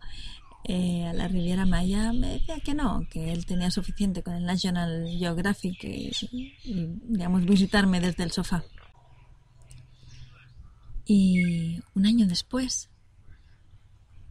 eh, 0.65 1.05
a 1.05 1.13
la 1.13 1.27
Riviera 1.27 1.65
Maya, 1.65 2.13
me 2.13 2.29
decía 2.29 2.59
que 2.59 2.73
no, 2.73 3.05
que 3.09 3.33
él 3.33 3.45
tenía 3.45 3.69
suficiente 3.69 4.23
con 4.23 4.33
el 4.35 4.45
National 4.45 5.07
Geographic 5.09 5.83
y, 5.83 6.11
digamos, 7.07 7.45
visitarme 7.45 7.99
desde 7.99 8.23
el 8.23 8.31
sofá. 8.31 8.63
Y 11.05 11.81
un 11.95 12.05
año 12.05 12.27
después, 12.27 12.89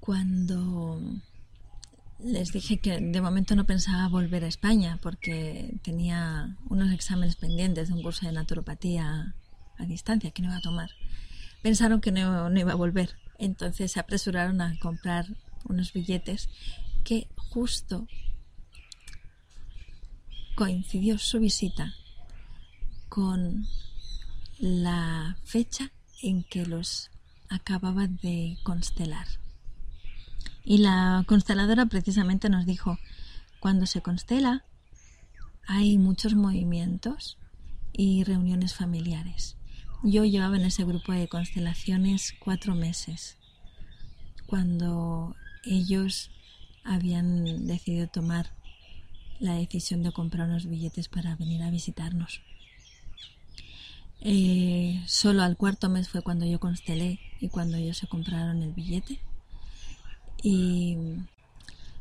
cuando 0.01 1.01
les 2.19 2.53
dije 2.53 2.79
que 2.79 2.99
de 2.99 3.21
momento 3.21 3.55
no 3.55 3.67
pensaba 3.67 4.09
volver 4.09 4.45
a 4.45 4.49
España 4.49 4.99
porque 5.03 5.75
tenía 5.83 6.57
unos 6.71 6.93
exámenes 6.93 7.37
pendientes 7.37 7.89
de 7.89 7.95
un 7.95 8.03
curso 8.03 8.25
de 8.27 8.33
naturopatía 8.33 9.35
a 9.77 9.85
distancia 9.85 10.31
que 10.31 10.41
no 10.41 10.49
iba 10.49 10.57
a 10.57 10.62
tomar. 10.62 10.91
Pensaron 11.62 12.01
que 12.01 12.12
no, 12.12 12.49
no 12.49 12.59
iba 12.59 12.73
a 12.73 12.77
volver. 12.77 13.17
Entonces 13.39 13.93
se 13.93 14.01
apresuraron 14.01 14.61
a 14.61 14.79
comprar 14.79 15.27
unos 15.64 15.92
billetes 15.92 16.49
que 17.04 17.28
justo 17.37 18.07
coincidió 20.54 21.19
su 21.19 21.40
visita 21.40 21.95
con 23.09 23.66
la 24.59 25.37
fecha 25.45 25.92
en 26.23 26.45
que 26.45 26.64
los 26.64 27.11
acababa 27.49 28.07
de 28.07 28.57
constelar. 28.62 29.26
Y 30.64 30.78
la 30.78 31.25
consteladora 31.26 31.87
precisamente 31.87 32.49
nos 32.49 32.66
dijo, 32.66 32.99
cuando 33.61 33.87
se 33.87 34.02
constela 34.02 34.64
hay 35.66 35.99
muchos 35.99 36.35
movimientos 36.35 37.38
y 37.92 38.25
reuniones 38.25 38.75
familiares. 38.75 39.57
Yo 40.02 40.25
llevaba 40.25 40.57
en 40.57 40.64
ese 40.64 40.85
grupo 40.85 41.12
de 41.12 41.28
constelaciones 41.28 42.35
cuatro 42.40 42.75
meses, 42.75 43.37
cuando 44.47 45.37
ellos 45.64 46.31
habían 46.85 47.66
decidido 47.66 48.09
tomar 48.09 48.50
la 49.38 49.54
decisión 49.54 50.02
de 50.02 50.12
comprar 50.12 50.49
unos 50.49 50.66
billetes 50.66 51.09
para 51.09 51.37
venir 51.37 51.62
a 51.62 51.71
visitarnos. 51.71 52.40
Eh, 54.21 55.02
solo 55.07 55.42
al 55.42 55.57
cuarto 55.57 55.88
mes 55.88 56.09
fue 56.09 56.23
cuando 56.23 56.47
yo 56.47 56.61
constelé 56.61 57.19
y 57.40 57.49
cuando 57.49 57.76
ellos 57.76 57.99
se 57.99 58.07
compraron 58.07 58.62
el 58.62 58.73
billete. 58.73 59.19
Y 60.42 60.97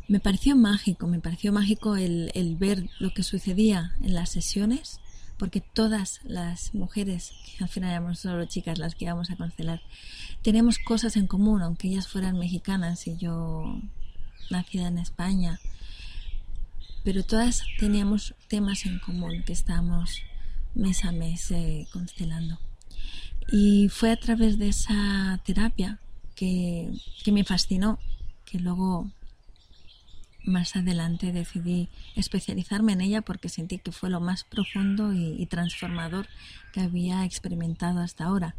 me 0.08 0.20
pareció 0.20 0.56
mágico, 0.56 1.08
me 1.08 1.20
pareció 1.20 1.52
mágico 1.52 1.96
el, 1.96 2.32
el 2.36 2.56
ver 2.58 2.90
lo 3.00 3.12
que 3.12 3.24
sucedía 3.24 3.96
en 4.02 4.14
las 4.14 4.30
sesiones, 4.30 5.00
porque 5.42 5.60
todas 5.60 6.20
las 6.24 6.76
mujeres, 6.76 7.34
que 7.58 7.64
al 7.64 7.70
final 7.72 7.90
éramos 7.90 8.20
solo 8.20 8.46
chicas 8.46 8.78
las 8.78 8.94
que 8.94 9.06
íbamos 9.06 9.32
a 9.32 9.36
constelar, 9.36 9.82
teníamos 10.44 10.78
cosas 10.78 11.18
en 11.18 11.26
común, 11.26 11.64
aunque 11.64 11.88
ellas 11.88 12.08
fueran 12.08 12.38
mexicanas 12.38 13.08
y 13.08 13.18
yo 13.18 13.82
nacida 14.52 14.88
en 14.88 15.00
España, 15.00 15.60
pero 17.04 17.24
todas 17.24 17.64
teníamos 17.80 18.36
temas 18.50 18.86
en 18.86 19.00
común 19.00 19.42
que 19.44 19.54
estábamos 19.54 20.22
mes 20.76 21.04
a 21.06 21.12
mes 21.12 21.50
eh, 21.50 21.88
constelando. 21.92 22.60
Y 23.52 23.90
fue 23.90 24.12
a 24.12 24.18
través 24.18 24.60
de 24.60 24.68
esa 24.68 25.42
terapia 25.44 26.00
que, 26.36 26.92
que 27.24 27.32
me 27.32 27.44
fascinó, 27.44 27.98
que 28.46 28.60
luego 28.60 29.10
más 30.44 30.76
adelante 30.76 31.32
decidí 31.32 31.90
especializarme 32.16 32.94
en 32.94 33.02
ella 33.02 33.22
porque 33.22 33.50
sentí 33.50 33.78
que 33.78 33.92
fue 33.92 34.10
lo 34.10 34.20
más 34.20 34.44
profundo 34.44 35.14
y, 35.14 35.46
transformador 35.46 36.28
que 36.74 36.82
había 36.82 37.26
experimentado 37.26 38.00
hasta 38.00 38.26
ahora, 38.26 38.56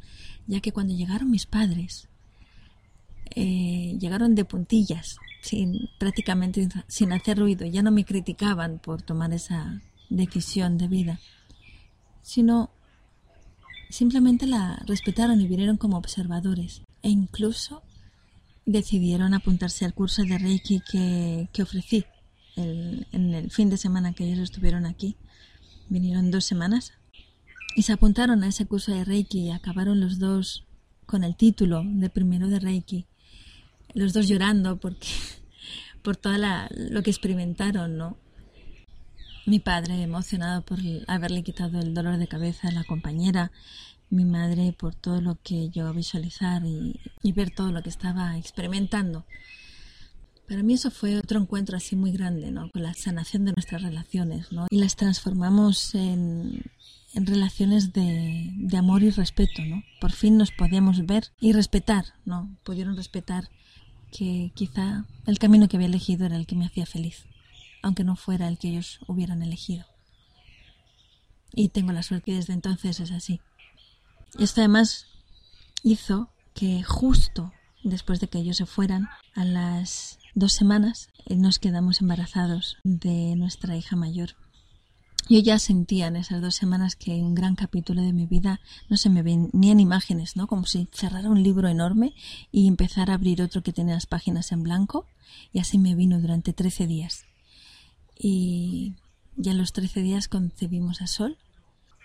ya 0.47 0.61
que 0.61 0.73
cuando 0.73 0.95
llegaron 0.95 1.31
mis 1.31 1.47
padres, 1.47 2.09
eh, 3.35 3.97
llegaron 3.99 4.35
de 4.35 4.45
puntillas, 4.45 5.17
sin, 5.41 5.89
prácticamente 5.99 6.69
sin 6.87 7.13
hacer 7.13 7.39
ruido, 7.39 7.67
ya 7.67 7.83
no 7.83 7.91
me 7.91 8.05
criticaban 8.05 8.79
por 8.79 9.03
tomar 9.03 9.33
esa 9.33 9.81
decisión 10.11 10.79
de 10.79 10.89
vida, 10.89 11.21
sino 12.23 12.71
simplemente 13.89 14.47
la 14.47 14.83
respetaron 14.87 15.41
y 15.41 15.49
vinieron 15.49 15.77
como 15.77 15.97
observadores. 15.97 16.83
E 17.03 17.09
incluso 17.09 17.83
decidieron 18.67 19.35
apuntarse 19.35 19.85
al 19.85 19.95
curso 19.95 20.23
de 20.23 20.39
Reiki 20.39 20.81
que, 20.81 21.63
ofrecí 21.63 22.05
en 22.57 23.35
el 23.35 23.51
fin 23.51 23.71
de 23.71 23.77
semana 23.77 24.13
que 24.13 24.25
ellos 24.25 24.39
estuvieron 24.39 24.87
aquí. 24.87 25.17
Vinieron 25.89 26.31
dos 26.31 26.45
semanas 26.45 26.93
y 27.75 27.83
se 27.83 27.93
apuntaron 27.93 28.43
a 28.43 28.49
ese 28.49 28.67
curso 28.67 28.93
de 28.93 29.05
Reiki 29.05 29.41
y 29.41 29.51
acabaron 29.51 30.01
los 30.01 30.19
dos 30.19 30.65
con 31.07 31.25
el 31.25 31.37
título 31.37 31.83
de 31.85 32.11
primero 32.11 32.49
de 32.49 32.61
Reiki. 32.61 33.07
Los 33.95 34.13
dos 34.13 34.29
llorando 34.29 34.79
porque 34.79 35.09
por 36.03 36.17
todo 36.17 36.35
lo 36.71 37.03
que 37.03 37.11
experimentaron, 37.11 37.97
¿no? 37.97 38.17
Mi 39.45 39.59
padre 39.59 40.01
emocionado 40.03 40.63
por 40.63 40.79
haberle 41.09 41.43
quitado 41.43 41.81
el 41.81 41.95
dolor 41.95 42.17
de 42.19 42.29
cabeza 42.29 42.69
a 42.69 42.73
la 42.73 42.85
compañera 42.85 43.51
mi 44.13 44.27
madre 44.27 44.75
por 44.75 44.95
todo 44.95 45.21
lo 45.21 45.39
que 45.43 45.71
yo 45.71 45.93
visualizar 45.95 46.63
y, 46.65 47.01
ver 47.33 47.51
todo 47.51 47.73
lo 47.73 47.83
que 47.83 47.89
estaba 47.89 48.37
experimentando. 48.37 49.25
Para 50.47 50.63
mí 50.63 50.75
eso 50.75 50.91
fue 50.91 51.17
otro 51.17 51.41
encuentro 51.41 51.79
así 51.79 51.97
muy 51.97 52.13
grande, 52.13 52.51
¿no? 52.51 52.71
Con 52.71 52.83
la 52.83 52.93
sanación 52.93 53.47
de 53.47 53.53
nuestras 53.53 53.83
relaciones, 53.83 54.53
¿no? 54.53 54.67
Y 54.69 54.79
las 54.79 54.97
transformamos 54.97 55.95
en, 55.95 56.63
relaciones 57.15 57.93
de, 57.95 58.77
amor 58.77 59.03
y 59.03 59.11
respeto, 59.11 59.65
¿no? 59.65 59.83
Por 59.99 60.13
fin 60.13 60.37
nos 60.37 60.51
podíamos 60.51 61.07
ver 61.07 61.33
y 61.41 61.53
respetar, 61.53 62.05
¿no? 62.27 62.55
Pudieron 62.65 62.97
respetar 62.97 63.49
que 64.11 64.53
quizá 64.55 65.07
el 65.27 65.39
camino 65.39 65.69
que 65.69 65.79
había 65.79 65.89
elegido 65.89 66.27
era 66.27 66.37
el 66.37 66.47
que 66.47 66.57
me 66.57 66.67
hacía 66.67 66.85
feliz, 66.85 67.25
aunque 67.81 68.05
no 68.05 68.15
fuera 68.15 68.47
el 68.49 68.59
que 68.59 68.69
ellos 68.69 69.01
hubieran 69.07 69.43
elegido. 69.43 69.87
Y 71.55 71.69
tengo 71.69 71.93
la 71.93 72.03
suerte 72.03 72.27
que 72.27 72.37
desde 72.37 72.53
entonces 72.53 73.01
es 73.01 73.11
así. 73.11 73.41
Esto 74.39 74.61
además 74.61 75.07
hizo 75.83 76.31
que 76.55 76.83
justo 76.83 77.53
después 77.83 78.21
de 78.21 78.29
que 78.29 78.39
ellos 78.39 78.57
se 78.57 78.67
fueran, 78.67 79.09
a 79.35 79.45
las 79.45 80.19
dos 80.35 80.53
semanas, 80.53 81.09
eh, 81.27 81.37
nos 81.37 81.59
quedamos 81.59 82.01
embarazados 82.01 82.79
de 82.85 83.35
nuestra 83.37 83.77
hija 83.77 83.97
mayor. 83.97 84.37
Yo 85.29 85.39
ya 85.39 85.59
sentía 85.59 86.09
en 86.09 86.17
esas 86.17 86.43
dos 86.43 86.57
semanas 86.57 86.97
que 86.97 87.13
un 87.23 87.35
gran 87.35 87.55
capítulo 87.55 88.03
de 88.03 88.13
mi 88.13 88.27
vida 88.27 88.61
no 88.89 88.97
se 88.97 89.09
me 89.09 89.23
venían 89.23 89.79
imágenes, 89.79 90.37
¿no? 90.37 90.49
Como 90.49 90.67
si 90.67 90.89
cerrara 90.93 91.31
un 91.31 91.43
libro 91.43 91.69
enorme 91.69 92.15
y 92.51 92.67
empezara 92.67 93.13
a 93.13 93.17
abrir 93.17 93.41
otro 93.41 93.63
que 93.63 93.73
tenía 93.73 93.95
las 93.95 94.07
páginas 94.07 94.51
en 94.51 94.65
blanco. 94.65 95.07
Y 95.53 95.61
así 95.61 95.79
me 95.79 95.95
vino 95.95 96.21
durante 96.21 96.53
trece 96.53 96.89
días. 96.89 97.25
Y 98.19 98.95
ya 99.37 99.55
los 99.55 99.73
trece 99.73 100.03
días 100.03 100.27
concebimos 100.27 101.01
a 101.03 101.07
Sol. 101.07 101.39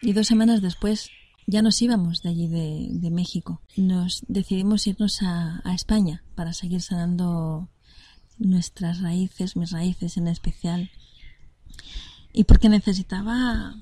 Y 0.01 0.13
dos 0.13 0.27
semanas 0.27 0.61
después 0.61 1.09
ya 1.47 1.61
nos 1.61 1.81
íbamos 1.81 2.21
de 2.21 2.29
allí 2.29 2.47
de, 2.47 3.09
México. 3.09 3.61
Nos 3.77 4.23
decidimos 4.27 4.85
irnos 4.85 5.21
a, 5.21 5.61
España 5.73 6.21
para 6.35 6.51
seguir 6.51 6.81
sanando 6.81 7.69
nuestras 8.37 9.01
raíces, 9.01 9.55
mis 9.55 9.71
raíces 9.71 10.17
en 10.17 10.27
especial. 10.27 10.91
Y 12.33 12.43
porque 12.43 12.67
necesitaba 12.67 13.75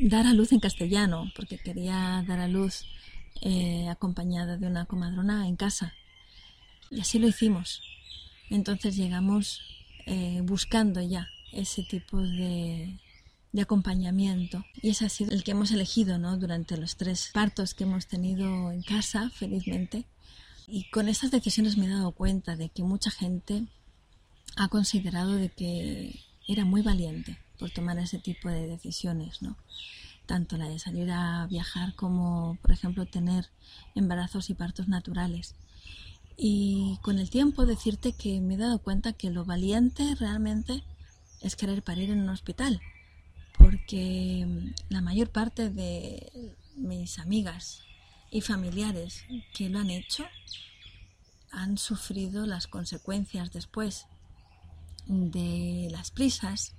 dar 0.00 0.26
a 0.26 0.32
luz 0.32 0.52
en 0.52 0.60
castellano, 0.60 1.30
porque 1.36 1.58
quería 1.58 2.24
dar 2.26 2.40
a 2.40 2.48
luz 2.48 2.86
eh, 3.42 3.86
acompañada 3.88 4.56
de 4.56 4.66
una 4.66 4.86
comadrona 4.86 5.46
en 5.46 5.56
casa. 5.56 5.92
Y 6.90 7.00
así 7.00 7.18
lo 7.18 7.28
hicimos. 7.28 7.82
Entonces 8.48 8.96
llegamos 8.96 9.60
eh, 10.06 10.40
buscando 10.42 11.02
ya 11.02 11.28
ese 11.52 11.82
tipo 11.82 12.22
de, 12.22 12.98
de 13.52 13.62
acompañamiento. 13.62 14.64
Y 14.80 14.90
ese 14.90 15.06
ha 15.06 15.08
sido 15.08 15.32
el 15.32 15.42
que 15.42 15.52
hemos 15.52 15.72
elegido 15.72 16.18
¿no? 16.18 16.36
durante 16.36 16.76
los 16.76 16.96
tres 16.96 17.30
partos 17.32 17.74
que 17.74 17.84
hemos 17.84 18.06
tenido 18.06 18.70
en 18.70 18.82
casa, 18.82 19.30
felizmente. 19.30 20.06
Y 20.66 20.88
con 20.90 21.08
estas 21.08 21.30
decisiones 21.30 21.76
me 21.76 21.86
he 21.86 21.90
dado 21.90 22.12
cuenta 22.12 22.56
de 22.56 22.68
que 22.68 22.82
mucha 22.82 23.10
gente 23.10 23.66
ha 24.56 24.68
considerado 24.68 25.32
de 25.32 25.48
que 25.48 26.20
era 26.46 26.64
muy 26.64 26.82
valiente 26.82 27.38
por 27.58 27.70
tomar 27.70 27.98
ese 27.98 28.18
tipo 28.18 28.48
de 28.48 28.66
decisiones, 28.66 29.42
¿no? 29.42 29.56
Tanto 30.26 30.56
la 30.56 30.68
de 30.68 30.78
salir 30.78 31.10
a 31.10 31.46
viajar 31.48 31.94
como, 31.94 32.56
por 32.62 32.72
ejemplo, 32.72 33.04
tener 33.06 33.46
embarazos 33.94 34.48
y 34.48 34.54
partos 34.54 34.88
naturales. 34.88 35.56
Y 36.36 36.98
con 37.02 37.18
el 37.18 37.30
tiempo 37.30 37.66
decirte 37.66 38.12
que 38.12 38.40
me 38.40 38.54
he 38.54 38.56
dado 38.56 38.78
cuenta 38.78 39.12
que 39.12 39.30
lo 39.30 39.44
valiente 39.44 40.14
realmente 40.14 40.82
es 41.40 41.56
querer 41.56 41.82
parir 41.82 42.10
en 42.10 42.20
un 42.20 42.28
hospital, 42.30 42.80
porque 43.60 44.44
mm, 44.46 44.74
la 44.88 45.00
mayor 45.00 45.30
parte 45.30 45.70
de 45.70 46.56
mis 46.76 47.18
amigas 47.18 47.82
y 48.30 48.40
familiares 48.40 49.24
que 49.54 49.68
lo 49.68 49.78
han 49.78 49.90
hecho 49.90 50.26
han 51.50 51.78
sufrido 51.78 52.46
las 52.46 52.66
consecuencias 52.66 53.52
después 53.52 54.06
de 55.06 55.88
las 55.90 56.10
prisas, 56.10 56.74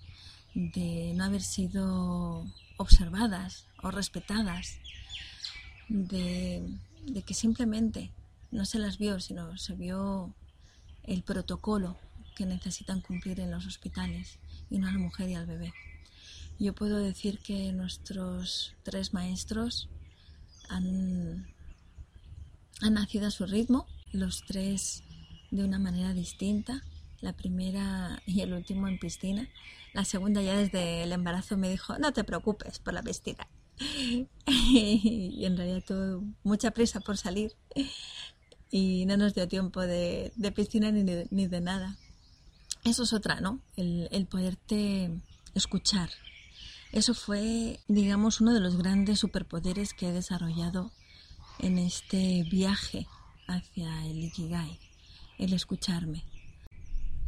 de 0.54 1.14
no 1.16 1.26
haber 1.26 1.42
sido 1.42 2.46
observadas 2.78 3.68
o 3.84 3.92
respetadas, 3.92 4.80
de, 5.90 6.64
que 7.26 7.34
simplemente 7.34 8.12
no 8.52 8.66
se 8.66 8.80
las 8.80 8.98
vio, 8.98 9.20
sino 9.20 9.58
se 9.58 9.74
vio 9.76 10.34
el 11.04 11.24
protocolo 11.24 11.98
que 12.36 12.46
necesitan 12.46 13.02
cumplir 13.02 13.40
en 13.40 13.52
los 13.52 13.66
hospitales 13.66 14.40
y 14.70 14.78
no 14.78 14.88
a 14.88 14.92
la 14.92 15.00
mujer 15.00 15.30
y 15.30 15.36
al 15.36 15.46
bebé. 15.46 15.74
Yo 16.62 16.76
puedo 16.76 16.98
decir 16.98 17.40
que 17.40 17.72
nuestros 17.72 18.76
tres 18.84 19.16
maestros 19.16 19.90
han, 20.70 21.48
han 22.82 22.94
nacido 22.94 23.26
a 23.26 23.32
su 23.32 23.48
ritmo, 23.48 23.88
los 24.12 24.44
tres 24.46 25.02
de 25.50 25.64
una 25.64 25.80
manera 25.80 26.14
distinta. 26.14 26.84
La 27.20 27.34
primera 27.34 28.22
y 28.28 28.42
el 28.42 28.54
último 28.54 28.88
en 28.88 29.00
piscina. 29.00 29.50
La 29.94 30.06
segunda 30.06 30.44
ya 30.44 30.56
desde 30.56 31.02
el 31.02 31.14
embarazo 31.14 31.58
me 31.58 31.68
dijo, 31.68 31.98
no 31.98 32.14
te 32.14 32.24
preocupes 32.24 32.78
por 32.78 32.94
la 32.94 33.02
piscina. 33.02 33.48
y 34.46 35.44
en 35.44 35.58
realidad 35.58 35.84
tuvo 35.88 36.24
mucha 36.44 36.70
prisa 36.70 37.00
por 37.00 37.18
salir 37.18 37.56
y 38.70 39.08
no 39.08 39.18
nos 39.18 39.34
dio 39.34 39.48
tiempo 39.48 39.82
de, 39.82 40.32
piscina 40.56 40.92
ni 40.92 41.02
de, 41.02 41.28
ni 41.32 41.48
de, 41.48 41.60
nada. 41.60 41.98
Eso 42.84 43.02
es 43.02 43.14
otra, 43.14 43.42
¿no? 43.42 43.62
El, 43.78 44.10
el 44.12 44.28
poderte 44.28 45.10
escuchar. 45.56 46.12
Eso 46.92 47.14
fue, 47.14 47.80
digamos, 47.88 48.42
uno 48.42 48.54
de 48.54 48.60
los 48.60 48.76
grandes 48.76 49.20
superpoderes 49.20 49.94
que 49.94 50.10
he 50.10 50.12
desarrollado 50.12 50.92
en 51.60 51.78
este 51.78 52.44
viaje 52.44 53.08
hacia 53.48 54.06
el 54.06 54.24
Ikigai, 54.24 54.78
el 55.38 55.54
escucharme. 55.54 56.26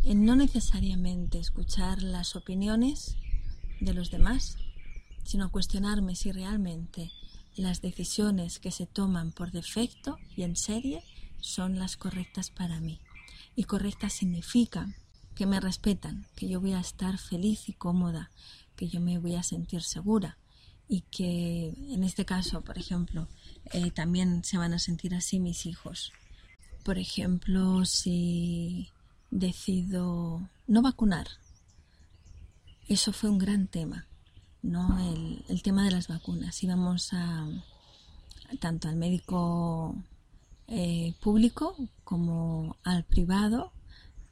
El 0.03 0.25
no 0.25 0.35
necesariamente 0.35 1.39
escuchar 1.39 2.03
las 2.03 2.35
opiniones 2.35 3.15
de 3.79 3.93
los 3.93 4.11
demás, 4.11 4.57
sino 5.23 5.49
cuestionarme 5.49 6.15
si 6.15 6.33
realmente 6.33 7.11
las 7.55 7.81
decisiones 7.81 8.59
que 8.59 8.71
se 8.71 8.85
toman 8.85 9.31
por 9.31 9.51
defecto 9.51 10.17
y 10.35 10.43
en 10.43 10.57
serie 10.57 11.03
son 11.39 11.79
las 11.79 11.95
correctas 11.95 12.49
para 12.49 12.81
mí. 12.81 12.99
Y 13.55 13.63
correctas 13.63 14.13
significa 14.13 14.93
que 15.35 15.45
me 15.45 15.59
respetan, 15.59 16.27
que 16.35 16.47
yo 16.47 16.59
voy 16.59 16.73
a 16.73 16.79
estar 16.79 17.17
feliz 17.17 17.69
y 17.69 17.73
cómoda, 17.73 18.31
yo 18.87 18.99
me 19.01 19.19
voy 19.19 19.35
a 19.35 19.43
sentir 19.43 19.81
segura 19.81 20.37
y 20.87 21.01
que 21.01 21.73
en 21.89 22.03
este 22.03 22.25
caso, 22.25 22.61
por 22.61 22.77
ejemplo, 22.77 23.27
eh, 23.71 23.91
también 23.91 24.43
se 24.43 24.57
van 24.57 24.73
a 24.73 24.79
sentir 24.79 25.15
así 25.15 25.39
mis 25.39 25.65
hijos. 25.65 26.11
Por 26.83 26.97
ejemplo, 26.97 27.85
si 27.85 28.89
decido 29.31 30.49
no 30.67 30.81
vacunar, 30.81 31.27
eso 32.87 33.13
fue 33.13 33.29
un 33.29 33.37
gran 33.37 33.67
tema 33.67 34.07
¿no? 34.63 34.97
El, 35.47 35.61
tema 35.61 35.83
de 35.83 35.91
las 35.91 36.07
vacunas. 36.07 36.63
Íbamos 36.63 37.13
a 37.13 37.45
tanto 38.59 38.87
al 38.87 38.95
médico 38.95 39.95
eh, 40.67 41.13
público 41.21 41.75
como 42.03 42.77
al 42.83 43.03
privado, 43.03 43.71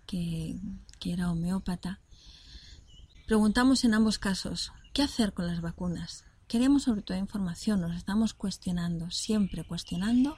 que, 0.08 0.56
que 1.00 1.14
era 1.14 1.32
homeópata. 1.32 2.00
Preguntamos 3.32 3.86
en 3.86 3.94
ambos 3.94 4.20
casos, 4.20 4.74
¿qué 4.92 5.04
hacer 5.04 5.32
con 5.32 5.48
las 5.48 5.62
vacunas? 5.62 6.26
Queremos 6.50 6.84
sobre 6.84 7.02
todo 7.02 7.18
información, 7.18 7.80
nos 7.80 7.96
estamos 7.96 8.34
cuestionando, 8.34 9.10
siempre 9.10 9.64
cuestionando 9.64 10.36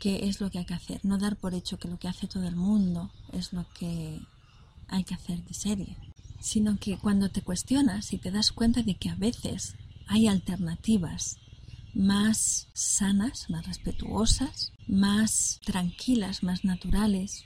qué 0.00 0.28
es 0.28 0.40
lo 0.40 0.50
que 0.50 0.58
hay 0.58 0.64
que 0.64 0.74
hacer, 0.74 0.98
no 1.04 1.18
dar 1.18 1.36
por 1.36 1.54
hecho 1.54 1.78
que 1.78 1.86
lo 1.86 2.00
que 2.00 2.08
hace 2.08 2.26
todo 2.26 2.48
el 2.48 2.56
mundo 2.56 3.12
es 3.32 3.52
lo 3.52 3.64
que 3.78 4.20
hay 4.88 5.04
que 5.04 5.14
hacer 5.14 5.44
de 5.44 5.54
serie 5.54 5.96
sino 6.40 6.80
que 6.80 6.98
cuando 6.98 7.30
te 7.30 7.42
cuestionas 7.42 8.12
y 8.12 8.18
te 8.18 8.32
das 8.32 8.50
cuenta 8.50 8.82
de 8.82 8.96
que 8.96 9.10
a 9.10 9.14
veces 9.14 9.76
hay 10.08 10.26
alternativas 10.26 11.38
más 11.94 12.66
sanas, 12.72 13.48
más 13.50 13.68
respetuosas, 13.68 14.72
más 14.88 15.60
tranquilas, 15.64 16.42
más 16.42 16.64
naturales, 16.64 17.44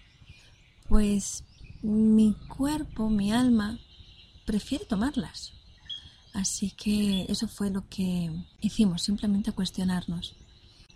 pues 0.89 1.45
mi 1.83 2.35
cuerpo, 2.49 3.11
mi 3.11 3.31
alma, 3.31 3.79
prefiere 4.45 4.85
tomarlas. 4.85 5.53
Así 6.33 6.73
que 6.73 7.27
eso 7.29 7.47
fue 7.47 7.71
lo 7.71 7.89
que 7.89 8.31
hicimos, 8.61 9.03
simplemente 9.03 9.53
cuestionarnos. 9.53 10.35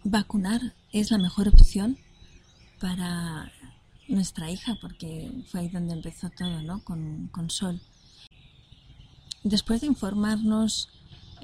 ¿Vacunar 0.04 0.74
es 0.92 1.10
la 1.10 1.18
mejor 1.18 1.48
opción 1.48 1.98
para 2.80 3.52
nuestra 4.08 4.50
hija, 4.50 4.76
porque 4.80 5.30
fue 5.46 5.60
ahí 5.60 5.68
donde 5.68 5.94
empezó 5.94 6.30
todo, 6.30 6.62
¿no? 6.62 6.82
Con, 6.82 7.28
con 7.28 7.50
Sol. 7.50 7.80
Después 9.44 9.80
de 9.80 9.86
informarnos 9.86 10.88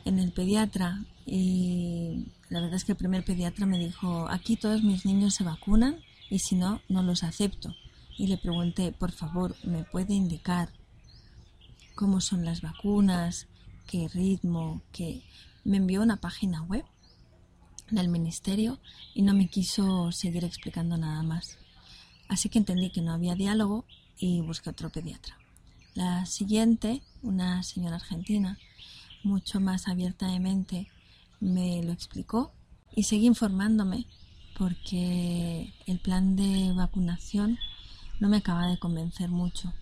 en 0.05 0.19
el 0.19 0.33
pediatra, 0.33 1.05
y 1.27 2.27
la 2.49 2.61
verdad 2.61 2.77
es 2.77 2.85
que 2.85 2.93
el 2.93 2.99
primer 2.99 3.25
pediatra 3.25 3.67
me 3.67 3.79
dijo, 3.79 4.29
aquí 4.29 4.57
todos 4.57 4.83
mis 4.83 5.07
niños 5.07 5.35
se 5.35 5.45
vacunan 5.45 6.01
y 6.31 6.41
si 6.41 6.57
no, 6.57 6.81
no 6.89 7.03
los 7.03 7.23
acepto. 7.23 7.75
Y 8.17 8.27
le 8.27 8.39
pregunté, 8.39 8.93
por 8.93 9.13
favor, 9.13 9.57
¿me 9.65 9.85
puede 9.85 10.15
indicar 10.15 10.71
cómo 11.95 12.21
son 12.21 12.45
las 12.45 12.61
vacunas, 12.61 13.47
qué 13.87 14.09
ritmo, 14.09 14.83
qué... 14.93 15.23
Me 15.65 15.79
envió 15.79 16.03
una 16.03 16.17
página 16.17 16.63
web 16.63 16.85
del 17.91 18.09
ministerio 18.09 18.79
y 19.15 19.23
no 19.23 19.33
me 19.33 19.49
quiso 19.49 20.13
seguir 20.13 20.45
explicando 20.45 20.99
nada 20.99 21.23
más. 21.23 21.59
Así 22.29 22.49
que 22.49 22.59
entendí 22.59 22.91
que 22.91 23.01
no 23.01 23.13
había 23.13 23.35
diálogo 23.35 23.87
y 24.19 24.41
busqué 24.43 24.71
otro 24.71 24.91
pediatra. 24.91 25.39
La 25.95 26.27
siguiente, 26.27 27.03
una 27.23 27.63
señora 27.63 27.97
argentina, 27.97 28.59
mucho 29.23 29.61
más 29.61 29.89
abierta 29.89 30.29
de 30.29 30.41
mente, 30.41 30.89
me 31.41 31.83
lo 31.83 31.93
explicó 31.93 32.53
y 32.95 33.05
seguí 33.05 33.27
informándome 33.27 34.07
porque 34.59 35.73
el 35.87 35.99
plan 35.99 36.37
de 36.37 36.73
vacunación 36.75 37.59
no 38.21 38.29
me 38.29 38.39
acaba 38.39 38.69
de 38.69 38.79
convencer 38.79 39.31
mucho 39.31 39.73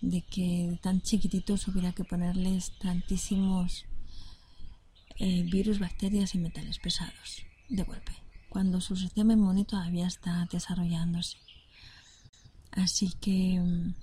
de 0.00 0.22
que 0.22 0.78
tan 0.82 1.02
chiquititos 1.02 1.68
hubiera 1.68 1.92
que 1.92 2.04
ponerles 2.04 2.72
tantísimos 2.78 3.84
eh, 5.18 5.42
virus, 5.42 5.78
bacterias 5.78 6.34
y 6.34 6.38
metales 6.38 6.78
pesados 6.78 7.44
de 7.68 7.82
golpe, 7.82 8.12
cuando 8.48 8.80
su 8.80 8.96
sistema 8.96 9.34
inmune 9.34 9.64
todavía 9.64 10.06
está 10.06 10.48
desarrollándose. 10.50 11.36
Así 12.72 13.12
que 13.20 13.60
mm, 13.60 13.94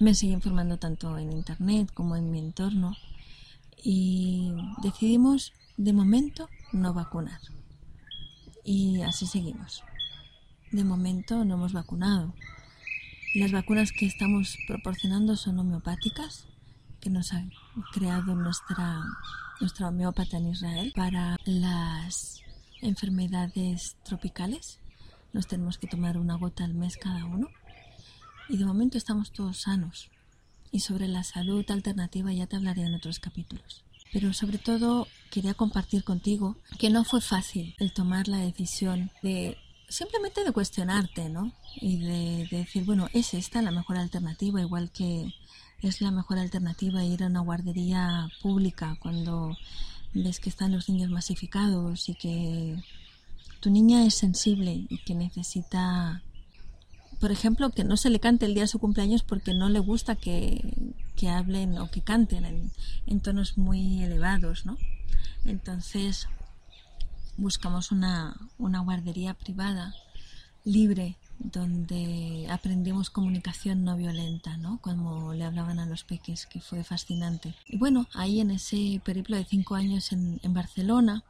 me 0.00 0.14
seguí 0.14 0.32
informando 0.32 0.78
tanto 0.78 1.16
en 1.18 1.32
internet 1.32 1.92
como 1.94 2.16
en 2.16 2.30
mi 2.30 2.40
entorno 2.40 2.96
y 3.82 4.52
decidimos 4.82 5.52
de 5.76 5.92
momento 5.92 6.48
no 6.72 6.92
vacunar. 6.94 7.40
Y 8.64 9.02
así 9.02 9.26
seguimos. 9.26 9.84
De 10.72 10.82
momento 10.82 11.44
no 11.44 11.54
hemos 11.54 11.72
vacunado. 11.72 12.34
Las 13.34 13.50
vacunas 13.50 13.90
que 13.90 14.06
estamos 14.06 14.56
proporcionando 14.68 15.36
son 15.36 15.58
homeopáticas, 15.58 16.46
que 17.00 17.10
nos 17.10 17.32
ha 17.32 17.44
creado 17.92 18.36
nuestra, 18.36 19.02
nuestra 19.60 19.88
homeópata 19.88 20.36
en 20.36 20.48
Israel 20.48 20.92
para 20.94 21.36
las 21.44 22.40
enfermedades 22.80 23.96
tropicales 24.04 24.78
nos 25.34 25.48
tenemos 25.48 25.78
que 25.78 25.88
tomar 25.88 26.16
una 26.16 26.36
gota 26.36 26.62
al 26.64 26.74
mes 26.74 26.96
cada 26.96 27.24
uno. 27.24 27.48
Y 28.48 28.56
de 28.56 28.64
momento 28.64 28.96
estamos 28.96 29.32
todos 29.32 29.62
sanos. 29.62 30.10
Y 30.70 30.80
sobre 30.80 31.08
la 31.08 31.24
salud 31.24 31.68
alternativa 31.68 32.32
ya 32.32 32.46
te 32.46 32.54
hablaré 32.54 32.82
en 32.82 32.94
otros 32.94 33.18
capítulos. 33.18 33.84
Pero 34.12 34.32
sobre 34.32 34.58
todo 34.58 35.08
quería 35.32 35.54
compartir 35.54 36.04
contigo 36.04 36.56
que 36.78 36.88
no 36.88 37.02
fue 37.02 37.20
fácil 37.20 37.74
el 37.80 37.92
tomar 37.92 38.28
la 38.28 38.38
decisión 38.38 39.10
de 39.24 39.58
simplemente 39.88 40.44
de 40.44 40.52
cuestionarte, 40.52 41.28
¿no? 41.28 41.52
Y 41.76 41.98
de, 41.98 42.48
decir, 42.50 42.84
bueno, 42.84 43.08
¿es 43.12 43.34
esta 43.34 43.62
la 43.62 43.70
mejor 43.70 43.96
alternativa? 43.96 44.60
Igual 44.60 44.90
que 44.90 45.34
es 45.82 46.00
la 46.00 46.10
mejor 46.10 46.38
alternativa 46.38 47.04
ir 47.04 47.22
a 47.22 47.26
una 47.26 47.40
guardería 47.40 48.28
pública 48.42 48.96
cuando 49.00 49.56
ves 50.14 50.40
que 50.40 50.48
están 50.48 50.72
los 50.72 50.88
niños 50.88 51.10
masificados 51.10 52.08
y 52.08 52.14
que 52.14 52.82
tu 53.60 53.70
niña 53.70 54.04
es 54.06 54.14
sensible 54.14 54.86
y 54.88 54.98
que 55.04 55.14
necesita, 55.14 56.22
por 57.20 57.32
ejemplo, 57.32 57.70
que 57.70 57.84
no 57.84 57.96
se 57.96 58.10
le 58.10 58.20
cante 58.20 58.46
el 58.46 58.54
día 58.54 58.64
de 58.64 58.68
su 58.68 58.78
cumpleaños 58.78 59.22
porque 59.22 59.54
no 59.54 59.68
le 59.68 59.78
gusta 59.78 60.16
que, 60.16 60.62
hablen 61.26 61.78
o 61.78 61.90
que 61.90 62.02
canten 62.02 62.70
en, 63.06 63.20
tonos 63.20 63.56
muy 63.56 64.02
elevados, 64.02 64.66
¿no? 64.66 64.76
Entonces 65.46 66.28
buscamos 67.36 67.92
una, 67.92 68.36
una 68.58 68.80
guardería 68.80 69.34
privada, 69.34 69.94
libre, 70.64 71.16
donde 71.38 72.46
aprendimos 72.50 73.10
comunicación 73.10 73.84
no 73.84 73.96
violenta, 73.96 74.56
¿no? 74.56 74.78
Como 74.80 75.34
le 75.34 75.44
hablaban 75.44 75.78
a 75.78 75.86
los 75.86 76.04
peques, 76.04 76.46
que 76.46 76.60
fue 76.60 76.84
fascinante. 76.84 77.54
Y 77.66 77.76
bueno, 77.76 78.06
ahí 78.14 78.40
en 78.40 78.50
ese 78.50 79.00
periplo 79.04 79.36
de 79.36 79.44
cinco 79.44 79.74
años 79.74 80.12
en, 80.12 80.40
en 80.42 80.54
Barcelona, 80.54 81.24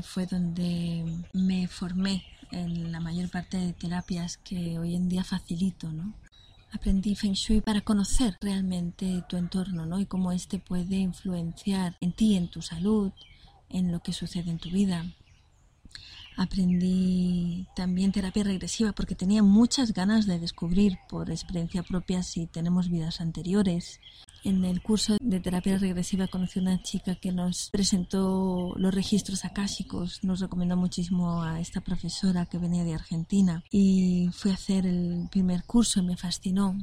fue 0.00 0.26
donde 0.26 1.04
me 1.34 1.68
formé 1.68 2.24
en 2.50 2.92
la 2.92 3.00
mayor 3.00 3.28
parte 3.30 3.58
de 3.58 3.72
terapias 3.72 4.38
que 4.38 4.78
hoy 4.78 4.94
en 4.94 5.08
día 5.08 5.24
facilito, 5.24 5.92
¿no? 5.92 6.14
Aprendí 6.72 7.14
Feng 7.14 7.34
Shui 7.34 7.60
para 7.60 7.82
conocer 7.82 8.38
realmente 8.40 9.22
tu 9.28 9.36
entorno, 9.36 9.84
¿no? 9.84 10.00
Y 10.00 10.06
cómo 10.06 10.32
este 10.32 10.58
puede 10.58 10.96
influenciar 10.96 11.96
en 12.00 12.12
ti, 12.12 12.36
en 12.36 12.48
tu 12.48 12.62
salud, 12.62 13.12
en 13.72 13.92
lo 13.92 14.00
que 14.00 14.12
sucede 14.12 14.50
en 14.50 14.58
tu 14.58 14.70
vida. 14.70 15.04
Aprendí 16.36 17.66
también 17.76 18.10
terapia 18.10 18.44
regresiva 18.44 18.92
porque 18.92 19.14
tenía 19.14 19.42
muchas 19.42 19.92
ganas 19.92 20.26
de 20.26 20.38
descubrir 20.38 20.98
por 21.08 21.30
experiencia 21.30 21.82
propia 21.82 22.22
si 22.22 22.46
tenemos 22.46 22.88
vidas 22.88 23.20
anteriores. 23.20 24.00
En 24.44 24.64
el 24.64 24.82
curso 24.82 25.18
de 25.20 25.40
terapia 25.40 25.78
regresiva 25.78 26.26
conocí 26.26 26.58
a 26.58 26.62
una 26.62 26.82
chica 26.82 27.14
que 27.16 27.32
nos 27.32 27.68
presentó 27.70 28.74
los 28.76 28.94
registros 28.94 29.44
akáshicos, 29.44 30.24
nos 30.24 30.40
recomendó 30.40 30.76
muchísimo 30.76 31.42
a 31.42 31.60
esta 31.60 31.80
profesora 31.80 32.46
que 32.46 32.58
venía 32.58 32.82
de 32.82 32.94
Argentina 32.94 33.62
y 33.70 34.30
fui 34.32 34.50
a 34.50 34.54
hacer 34.54 34.86
el 34.86 35.28
primer 35.30 35.64
curso 35.64 36.00
y 36.00 36.06
me 36.06 36.16
fascinó 36.16 36.76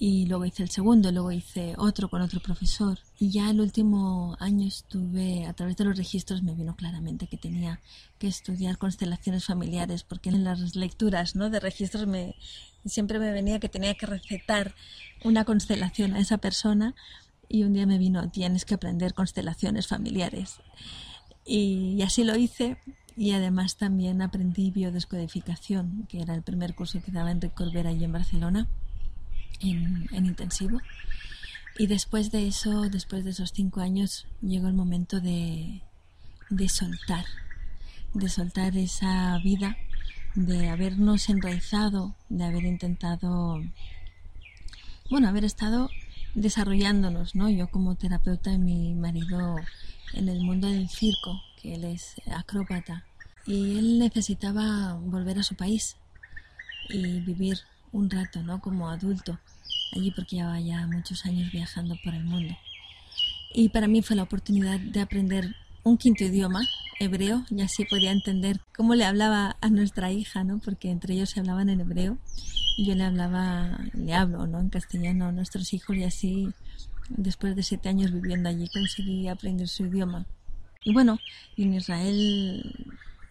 y 0.00 0.26
luego 0.26 0.44
hice 0.44 0.62
el 0.62 0.70
segundo, 0.70 1.10
luego 1.10 1.32
hice 1.32 1.74
otro 1.76 2.08
con 2.08 2.22
otro 2.22 2.38
profesor. 2.38 3.00
Y 3.18 3.30
ya 3.30 3.50
el 3.50 3.60
último 3.60 4.36
año 4.38 4.68
estuve, 4.68 5.44
a 5.44 5.54
través 5.54 5.76
de 5.76 5.84
los 5.84 5.96
registros 5.96 6.42
me 6.44 6.54
vino 6.54 6.76
claramente 6.76 7.26
que 7.26 7.36
tenía 7.36 7.80
que 8.18 8.28
estudiar 8.28 8.78
constelaciones 8.78 9.46
familiares, 9.46 10.04
porque 10.04 10.30
en 10.30 10.44
las 10.44 10.76
lecturas 10.76 11.34
¿no? 11.34 11.50
de 11.50 11.58
registros 11.58 12.06
me, 12.06 12.36
siempre 12.86 13.18
me 13.18 13.32
venía 13.32 13.58
que 13.58 13.68
tenía 13.68 13.94
que 13.94 14.06
recetar 14.06 14.76
una 15.24 15.44
constelación 15.44 16.14
a 16.14 16.20
esa 16.20 16.38
persona 16.38 16.94
y 17.48 17.64
un 17.64 17.72
día 17.72 17.86
me 17.86 17.98
vino, 17.98 18.30
tienes 18.30 18.64
que 18.64 18.74
aprender 18.74 19.14
constelaciones 19.14 19.88
familiares. 19.88 20.60
Y, 21.44 22.00
así 22.02 22.22
lo 22.22 22.36
hice 22.36 22.76
y 23.16 23.32
además 23.32 23.76
también 23.76 24.22
aprendí 24.22 24.70
biodescodificación, 24.70 26.06
que 26.08 26.20
era 26.20 26.36
el 26.36 26.42
primer 26.42 26.76
curso 26.76 27.02
que 27.02 27.10
daba 27.10 27.32
Enrique 27.32 27.56
Corbera 27.56 27.90
allí 27.90 28.04
en 28.04 28.12
Barcelona 28.12 28.68
en, 29.60 30.08
intensivo. 30.12 30.80
Y 31.78 31.86
después 31.86 32.30
de 32.30 32.48
eso, 32.48 32.88
después 32.90 33.24
de 33.24 33.30
esos 33.30 33.52
cinco 33.52 33.80
años, 33.80 34.26
llegó 34.42 34.66
el 34.68 34.74
momento 34.74 35.20
de, 35.20 35.82
de 36.50 36.68
soltar, 36.68 37.24
de 38.14 38.28
soltar 38.28 38.76
esa 38.76 39.38
vida, 39.38 39.76
de 40.34 40.68
habernos 40.68 41.28
enraizado, 41.28 42.16
de 42.28 42.44
haber 42.44 42.64
intentado, 42.64 43.62
bueno, 45.10 45.28
haber 45.28 45.44
estado 45.44 45.88
desarrollándonos, 46.34 47.34
¿no? 47.34 47.48
Yo 47.48 47.68
como 47.68 47.94
terapeuta 47.94 48.52
y 48.52 48.58
mi 48.58 48.94
marido 48.94 49.56
en 50.14 50.28
el 50.28 50.40
mundo 50.40 50.68
del 50.68 50.88
circo, 50.88 51.40
que 51.60 51.74
él 51.74 51.84
es 51.84 52.16
acróbata, 52.30 53.04
y 53.46 53.78
él 53.78 53.98
necesitaba 53.98 54.94
volver 54.94 55.38
a 55.38 55.42
su 55.42 55.54
país 55.54 55.96
y 56.90 57.20
vivir 57.20 57.58
un 57.92 58.10
rato, 58.10 58.42
¿no? 58.42 58.60
Como 58.60 58.88
adulto 58.88 59.38
allí 59.92 60.10
porque 60.10 60.36
llevaba 60.36 60.60
ya 60.60 60.86
muchos 60.86 61.24
años 61.24 61.50
viajando 61.50 61.96
por 62.04 62.14
el 62.14 62.24
mundo. 62.24 62.56
Y 63.52 63.70
para 63.70 63.88
mí 63.88 64.02
fue 64.02 64.16
la 64.16 64.24
oportunidad 64.24 64.78
de 64.78 65.00
aprender 65.00 65.54
un 65.82 65.96
quinto 65.96 66.24
idioma, 66.24 66.60
hebreo, 67.00 67.44
y 67.50 67.62
así 67.62 67.84
podía 67.84 68.12
entender 68.12 68.60
cómo 68.76 68.94
le 68.94 69.04
hablaba 69.04 69.56
a 69.60 69.70
nuestra 69.70 70.12
hija, 70.12 70.44
¿no? 70.44 70.58
Porque 70.58 70.90
entre 70.90 71.14
ellos 71.14 71.30
se 71.30 71.40
hablaban 71.40 71.70
en 71.70 71.80
hebreo 71.80 72.18
y 72.76 72.86
yo 72.86 72.94
le 72.94 73.04
hablaba, 73.04 73.78
le 73.94 74.14
hablo, 74.14 74.46
¿no? 74.46 74.60
En 74.60 74.68
castellano 74.68 75.26
a 75.26 75.32
nuestros 75.32 75.72
hijos 75.72 75.96
y 75.96 76.04
así, 76.04 76.48
después 77.08 77.56
de 77.56 77.62
siete 77.62 77.88
años 77.88 78.12
viviendo 78.12 78.48
allí, 78.48 78.68
conseguí 78.68 79.28
aprender 79.28 79.68
su 79.68 79.86
idioma. 79.86 80.26
Y 80.84 80.92
bueno, 80.92 81.18
en 81.56 81.74
Israel 81.74 82.88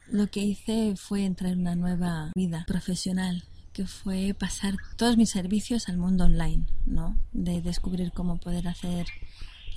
lo 0.09 0.27
que 0.27 0.39
hice 0.39 0.95
fue 0.95 1.25
entrar 1.25 1.51
en 1.51 1.61
una 1.61 1.75
nueva 1.75 2.31
vida 2.35 2.63
profesional 2.65 3.43
que 3.77 3.85
fue 3.85 4.33
pasar 4.33 4.75
todos 4.95 5.17
mis 5.17 5.29
servicios 5.29 5.87
al 5.87 5.99
mundo 5.99 6.25
online, 6.25 6.65
¿no? 6.87 7.15
De 7.31 7.61
descubrir 7.61 8.11
cómo 8.11 8.39
poder 8.39 8.67
hacer 8.67 9.05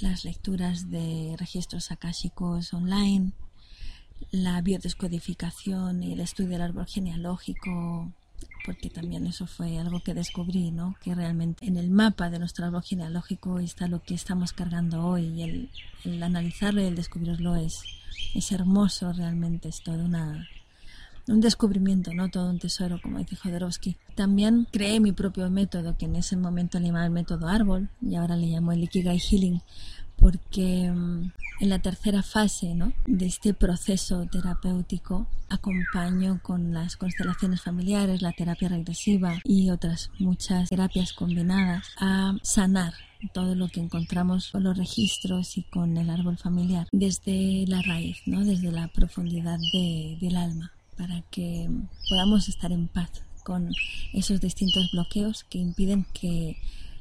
las 0.00 0.24
lecturas 0.24 0.90
de 0.90 1.36
registros 1.38 1.92
akáshicos 1.92 2.72
online, 2.72 3.32
la 4.30 4.62
biodescodificación 4.62 6.02
y 6.02 6.14
el 6.14 6.20
estudio 6.20 6.52
del 6.52 6.62
árbol 6.62 6.86
genealógico, 6.86 8.10
porque 8.64 8.88
también 8.88 9.26
eso 9.26 9.46
fue 9.46 9.78
algo 9.78 10.00
que 10.00 10.14
descubrí, 10.14 10.70
¿no? 10.70 10.96
Que 11.02 11.14
realmente 11.14 11.66
en 11.66 11.76
el 11.76 11.90
mapa 11.90 12.30
de 12.30 12.38
nuestro 12.38 12.64
árbol 12.64 12.82
genealógico 12.82 13.58
está 13.58 13.86
lo 13.86 14.02
que 14.02 14.14
estamos 14.14 14.54
cargando 14.54 15.04
hoy 15.04 15.26
y 15.26 15.42
el, 15.42 15.70
el 16.06 16.22
analizarlo 16.22 16.80
y 16.80 16.86
el 16.86 16.96
descubrirlo 16.96 17.54
es, 17.54 17.84
es 18.34 18.50
hermoso 18.50 19.12
realmente, 19.12 19.68
es 19.68 19.82
toda 19.82 20.02
una, 20.02 20.48
un 21.30 21.40
descubrimiento, 21.40 22.12
no 22.12 22.28
todo 22.28 22.50
un 22.50 22.58
tesoro, 22.58 23.00
como 23.00 23.18
dice 23.18 23.36
Jodorowsky. 23.36 23.96
También 24.14 24.66
creé 24.70 25.00
mi 25.00 25.12
propio 25.12 25.48
método, 25.50 25.96
que 25.96 26.06
en 26.06 26.16
ese 26.16 26.36
momento 26.36 26.78
le 26.78 26.86
llamaba 26.86 27.06
el 27.06 27.12
método 27.12 27.48
árbol, 27.48 27.88
y 28.02 28.16
ahora 28.16 28.36
le 28.36 28.48
llamo 28.48 28.72
el 28.72 28.82
Ikigai 28.82 29.18
Healing, 29.18 29.62
porque 30.16 30.90
mm, 30.90 31.32
en 31.60 31.68
la 31.68 31.78
tercera 31.78 32.22
fase 32.22 32.74
¿no? 32.74 32.92
de 33.06 33.26
este 33.26 33.54
proceso 33.54 34.26
terapéutico 34.26 35.26
acompaño 35.48 36.40
con 36.42 36.72
las 36.72 36.96
constelaciones 36.96 37.62
familiares, 37.62 38.22
la 38.22 38.32
terapia 38.32 38.68
regresiva 38.68 39.40
y 39.44 39.70
otras 39.70 40.10
muchas 40.18 40.68
terapias 40.68 41.12
combinadas 41.12 41.86
a 41.98 42.34
sanar 42.42 42.92
todo 43.32 43.54
lo 43.54 43.68
que 43.68 43.80
encontramos 43.80 44.50
con 44.50 44.64
los 44.64 44.76
registros 44.78 45.58
y 45.58 45.62
con 45.64 45.96
el 45.96 46.08
árbol 46.08 46.38
familiar 46.38 46.86
desde 46.92 47.64
la 47.66 47.82
raíz, 47.82 48.18
¿no? 48.26 48.44
desde 48.44 48.70
la 48.72 48.88
profundidad 48.88 49.58
del 49.72 50.36
alma 50.36 50.72
para 51.00 51.22
que 51.30 51.70
podamos 52.10 52.50
estar 52.50 52.70
en 52.72 52.86
paz 52.86 53.10
con 53.42 53.72
esos 54.12 54.38
distintos 54.38 54.90
bloqueos 54.92 55.44
que 55.44 55.56
impiden 55.56 56.04
que 56.12 56.58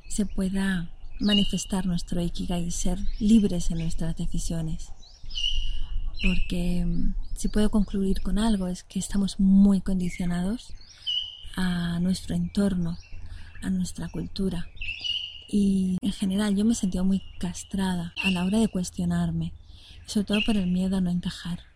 se 0.08 0.26
pueda 0.26 0.90
manifestar 1.20 1.86
nuestro 1.86 2.22
Ikigai 2.22 2.64
y 2.64 2.72
ser 2.72 2.98
libres 3.20 3.72
en 3.72 3.80
nuestras 3.80 4.16
decisiones. 4.16 4.94
Porque 6.24 6.86
mm, 6.86 7.14
si 7.36 7.50
puedo 7.50 7.70
concluir 7.70 8.22
con 8.22 8.40
algo 8.40 8.68
es 8.68 8.84
que 8.84 9.00
estamos 9.00 9.38
muy 9.38 9.82
condicionados 9.82 10.74
a 11.58 12.00
nuestro 12.00 12.36
entorno, 12.36 12.98
a 13.62 13.70
nuestra 13.70 14.08
cultura. 14.08 14.70
Y 15.50 15.98
en 16.02 16.14
general 16.14 16.56
yo 16.56 16.64
me 16.64 16.76
sentía 16.76 17.04
muy 17.04 17.22
castrada 17.38 18.14
a 18.24 18.32
la 18.32 18.46
hora 18.46 18.60
de 18.60 18.70
cuestionarme, 18.70 19.52
sobre 20.06 20.26
todo 20.26 20.40
por 20.46 20.56
el 20.56 20.68
miedo 20.68 20.96
a 20.96 21.02
no 21.02 21.10
encajar 21.10 21.69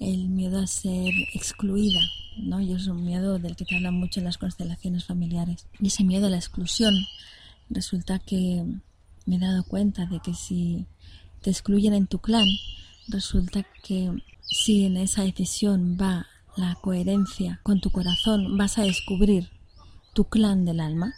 el 0.00 0.28
miedo 0.28 0.58
a 0.58 0.66
ser 0.66 1.12
excluida, 1.34 2.00
¿no? 2.36 2.60
Y 2.60 2.72
es 2.72 2.86
un 2.86 3.04
miedo 3.04 3.38
del 3.38 3.56
que 3.56 3.64
te 3.64 3.76
hablan 3.76 3.94
mucho 3.94 4.20
en 4.20 4.24
las 4.24 4.38
constelaciones 4.38 5.04
familiares. 5.04 5.66
Y 5.80 5.88
ese 5.88 6.04
miedo 6.04 6.26
a 6.26 6.30
la 6.30 6.36
exclusión 6.36 6.94
resulta 7.70 8.18
que 8.18 8.64
me 9.26 9.36
he 9.36 9.38
dado 9.38 9.64
cuenta 9.64 10.06
de 10.06 10.20
que 10.20 10.34
si 10.34 10.86
te 11.40 11.50
excluyen 11.50 11.94
en 11.94 12.06
tu 12.06 12.18
clan, 12.18 12.46
resulta 13.08 13.64
que 13.82 14.10
si 14.40 14.84
en 14.84 14.96
esa 14.96 15.22
decisión 15.22 15.96
va 16.00 16.26
la 16.56 16.74
coherencia 16.74 17.60
con 17.62 17.80
tu 17.80 17.90
corazón, 17.90 18.56
vas 18.56 18.78
a 18.78 18.82
descubrir 18.82 19.48
tu 20.12 20.24
clan 20.24 20.64
del 20.64 20.80
alma, 20.80 21.14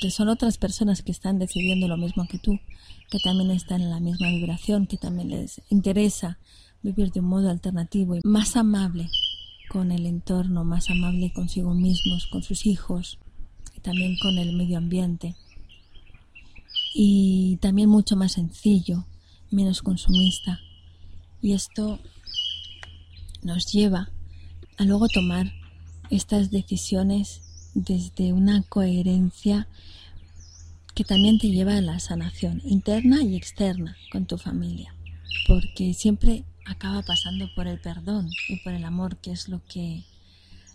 que 0.00 0.10
son 0.10 0.28
otras 0.28 0.58
personas 0.58 1.02
que 1.02 1.12
están 1.12 1.38
decidiendo 1.38 1.88
lo 1.88 1.96
mismo 1.96 2.26
que 2.28 2.38
tú, 2.38 2.58
que 3.10 3.18
también 3.18 3.50
están 3.50 3.80
en 3.82 3.90
la 3.90 4.00
misma 4.00 4.28
vibración, 4.28 4.86
que 4.86 4.96
también 4.96 5.30
les 5.30 5.60
interesa 5.68 6.38
vivir 6.86 7.10
de 7.10 7.20
un 7.20 7.26
modo 7.26 7.50
alternativo 7.50 8.14
y 8.16 8.20
más 8.22 8.56
amable 8.56 9.08
con 9.68 9.90
el 9.90 10.06
entorno, 10.06 10.64
más 10.64 10.88
amable 10.88 11.32
consigo 11.32 11.74
mismos, 11.74 12.28
con 12.28 12.42
sus 12.42 12.64
hijos 12.64 13.18
y 13.76 13.80
también 13.80 14.16
con 14.22 14.38
el 14.38 14.54
medio 14.54 14.78
ambiente. 14.78 15.34
Y 16.94 17.58
también 17.60 17.88
mucho 17.88 18.16
más 18.16 18.32
sencillo, 18.32 19.04
menos 19.50 19.82
consumista. 19.82 20.60
Y 21.42 21.52
esto 21.52 21.98
nos 23.42 23.66
lleva 23.72 24.08
a 24.78 24.84
luego 24.84 25.08
tomar 25.08 25.52
estas 26.10 26.50
decisiones 26.50 27.42
desde 27.74 28.32
una 28.32 28.62
coherencia 28.62 29.66
que 30.94 31.04
también 31.04 31.38
te 31.38 31.48
lleva 31.48 31.76
a 31.76 31.82
la 31.82 31.98
sanación 31.98 32.62
interna 32.64 33.22
y 33.22 33.36
externa 33.36 33.96
con 34.12 34.26
tu 34.26 34.38
familia. 34.38 34.94
Porque 35.46 35.92
siempre 35.92 36.44
acaba 36.66 37.02
pasando 37.02 37.48
por 37.54 37.66
el 37.66 37.80
perdón 37.80 38.28
y 38.48 38.56
por 38.56 38.72
el 38.72 38.84
amor, 38.84 39.16
que 39.18 39.32
es 39.32 39.48
lo 39.48 39.64
que 39.64 40.04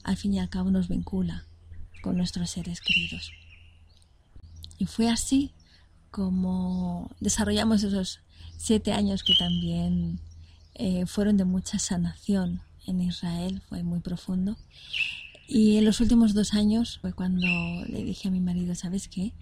al 0.04 0.17
fin 0.17 0.34
y 0.34 0.39
al 0.39 0.49
cabo 0.49 0.71
nos 0.71 0.88
vincula 0.88 1.45
con 2.01 2.17
nuestros 2.17 2.49
seres 2.49 2.82
queridos. 2.82 3.32
Y 4.77 4.86
fue 4.86 5.10
así 5.10 5.51
como 6.10 7.12
desarrollamos 7.19 7.84
esos 7.84 8.19
siete 8.58 8.93
años 8.93 9.23
que 9.23 9.36
también 9.36 10.19
eh, 10.75 11.06
fueron 11.06 11.38
de 11.38 11.45
mucha 11.45 11.77
sanación 11.77 12.62
en 12.88 13.01
Israel, 13.01 13.62
fue 13.69 13.84
muy 13.84 13.99
profundo. 13.99 14.58
Y 15.47 15.77
en 15.77 15.86
los 15.86 15.99
últimos 15.99 16.34
dos 16.34 16.54
años 16.54 16.99
fue 16.99 17.13
cuando 17.13 17.47
le 17.88 18.04
dije 18.04 18.30
a 18.30 18.32
mi 18.32 18.39
marido, 18.39 18.73
¿sabes 18.73 19.08
qué? 19.08 19.34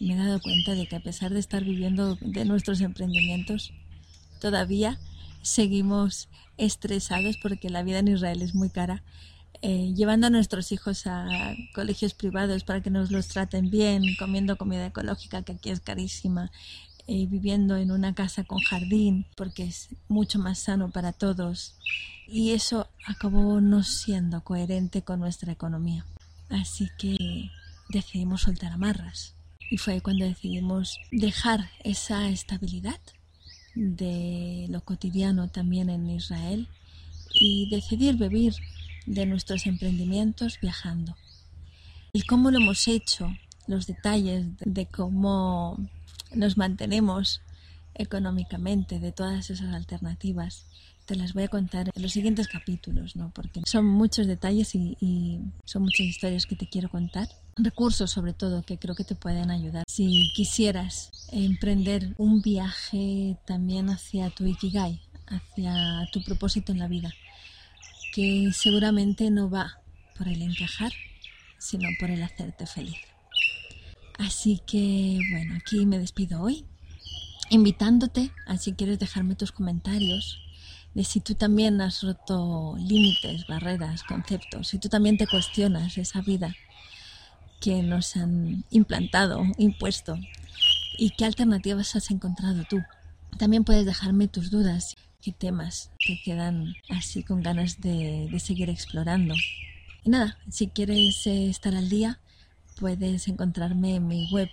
Me 0.00 0.14
he 0.14 0.16
dado 0.16 0.40
cuenta 0.40 0.74
de 0.74 0.86
que 0.86 0.96
a 0.96 1.02
pesar 1.02 1.32
de 1.32 1.40
estar 1.40 1.64
viviendo 1.64 2.16
de 2.20 2.44
nuestros 2.44 2.80
emprendimientos, 2.80 3.72
todavía 4.40 4.98
seguimos 5.48 6.28
estresados 6.56 7.36
porque 7.42 7.70
la 7.70 7.82
vida 7.82 8.00
en 8.00 8.08
Israel 8.08 8.42
es 8.42 8.54
muy 8.54 8.70
cara. 8.70 9.02
Eh, 9.60 9.92
llevando 9.96 10.28
a 10.28 10.30
nuestros 10.30 10.70
hijos 10.70 11.06
a 11.08 11.26
colegios 11.74 12.14
privados 12.14 12.62
para 12.62 12.80
que 12.80 12.90
nos 12.90 13.10
los 13.10 13.26
traten 13.26 13.70
bien, 13.70 14.04
comiendo 14.16 14.56
comida 14.56 14.86
ecológica 14.86 15.42
que 15.42 15.52
aquí 15.52 15.70
es 15.70 15.80
carísima, 15.80 16.52
eh, 17.08 17.26
viviendo 17.26 17.76
en 17.76 17.90
una 17.90 18.14
casa 18.14 18.44
con 18.44 18.60
jardín 18.60 19.26
porque 19.36 19.64
es 19.64 19.88
mucho 20.08 20.38
más 20.38 20.60
sano 20.60 20.90
para 20.90 21.12
todos 21.12 21.74
y 22.28 22.52
eso 22.52 22.88
acabó 23.06 23.60
no 23.60 23.82
siendo 23.82 24.44
coherente 24.44 25.02
con 25.02 25.18
nuestra 25.18 25.50
economía. 25.50 26.04
Así 26.50 26.88
que 26.98 27.50
decidimos 27.88 28.42
soltar 28.42 28.72
amarras 28.72 29.34
y 29.70 29.78
fue 29.78 30.00
cuando 30.02 30.24
decidimos 30.24 31.00
dejar 31.10 31.70
esa 31.82 32.28
estabilidad 32.28 33.00
de 33.78 34.66
lo 34.70 34.80
cotidiano 34.80 35.48
también 35.48 35.88
en 35.88 36.10
Israel 36.10 36.66
y 37.32 37.70
decidir 37.70 38.16
vivir 38.16 38.54
de 39.06 39.24
nuestros 39.24 39.66
emprendimientos 39.66 40.58
viajando. 40.60 41.16
El 42.12 42.26
cómo 42.26 42.50
lo 42.50 42.58
hemos 42.58 42.88
hecho, 42.88 43.30
los 43.68 43.86
detalles 43.86 44.46
de 44.64 44.86
cómo 44.86 45.78
nos 46.34 46.56
mantenemos 46.56 47.40
económicamente, 47.94 48.98
de 48.98 49.12
todas 49.12 49.50
esas 49.50 49.72
alternativas, 49.72 50.66
te 51.06 51.14
las 51.14 51.32
voy 51.32 51.44
a 51.44 51.48
contar 51.48 51.90
en 51.94 52.02
los 52.02 52.12
siguientes 52.12 52.48
capítulos, 52.48 53.16
¿no? 53.16 53.30
Porque 53.30 53.62
son 53.64 53.86
muchos 53.86 54.26
detalles 54.26 54.74
y, 54.74 54.96
y, 55.00 55.40
son 55.64 55.82
muchas 55.82 56.06
historias 56.06 56.46
que 56.46 56.56
te 56.56 56.68
quiero 56.68 56.90
contar. 56.90 57.28
Recursos, 57.60 58.10
sobre 58.10 58.34
todo, 58.34 58.62
que 58.62 58.78
creo 58.78 58.94
que 58.94 59.02
te 59.02 59.16
pueden 59.16 59.50
ayudar. 59.50 59.84
Si 59.88 60.30
quisieras 60.34 61.10
emprender 61.32 62.14
un 62.16 62.40
viaje 62.40 63.36
también 63.46 63.90
hacia 63.90 64.30
tu 64.30 64.46
Ikigai, 64.46 65.00
hacia 65.26 66.08
tu 66.12 66.22
propósito 66.22 66.70
en 66.70 66.78
la 66.78 66.86
vida, 66.86 67.12
que 68.14 68.50
seguramente 68.54 69.30
no 69.30 69.50
va 69.50 69.80
por 70.16 70.28
el 70.28 70.40
encajar, 70.42 70.92
sino 71.58 71.88
por 71.98 72.10
el 72.10 72.22
hacerte 72.22 72.64
feliz. 72.66 72.96
Así 74.18 74.60
que, 74.64 75.18
bueno, 75.32 75.56
aquí 75.56 75.84
me 75.84 75.98
despido 75.98 76.40
hoy, 76.40 76.64
invitándote 77.50 78.30
a 78.46 78.56
si 78.56 78.74
quieres 78.74 79.00
dejarme 79.00 79.34
tus 79.34 79.50
comentarios 79.50 80.38
de 80.94 81.02
si 81.02 81.20
tú 81.20 81.34
también 81.34 81.80
has 81.80 82.02
roto 82.02 82.76
límites, 82.78 83.46
barreras, 83.48 84.04
conceptos, 84.04 84.68
si 84.68 84.78
tú 84.78 84.88
también 84.88 85.18
te 85.18 85.26
cuestionas 85.26 85.98
esa 85.98 86.20
vida 86.20 86.54
que 87.60 87.82
nos 87.82 88.16
han 88.16 88.64
implantado, 88.70 89.42
impuesto 89.56 90.16
y 90.98 91.10
qué 91.10 91.24
alternativas 91.24 91.96
has 91.96 92.10
encontrado 92.10 92.64
tú. 92.68 92.82
También 93.38 93.64
puedes 93.64 93.86
dejarme 93.86 94.28
tus 94.28 94.50
dudas, 94.50 94.96
qué 95.22 95.32
temas 95.32 95.90
te 96.04 96.20
quedan 96.24 96.74
así 96.90 97.22
con 97.22 97.42
ganas 97.42 97.80
de, 97.80 98.28
seguir 98.40 98.68
explorando. 98.68 99.34
Y 100.04 100.10
nada, 100.10 100.38
si 100.50 100.68
quieres 100.68 101.26
eh, 101.26 101.48
estar 101.48 101.74
al 101.74 101.88
día, 101.88 102.18
puedes 102.78 103.28
encontrarme 103.28 103.96
en 103.96 104.08
mi 104.08 104.28
web 104.32 104.48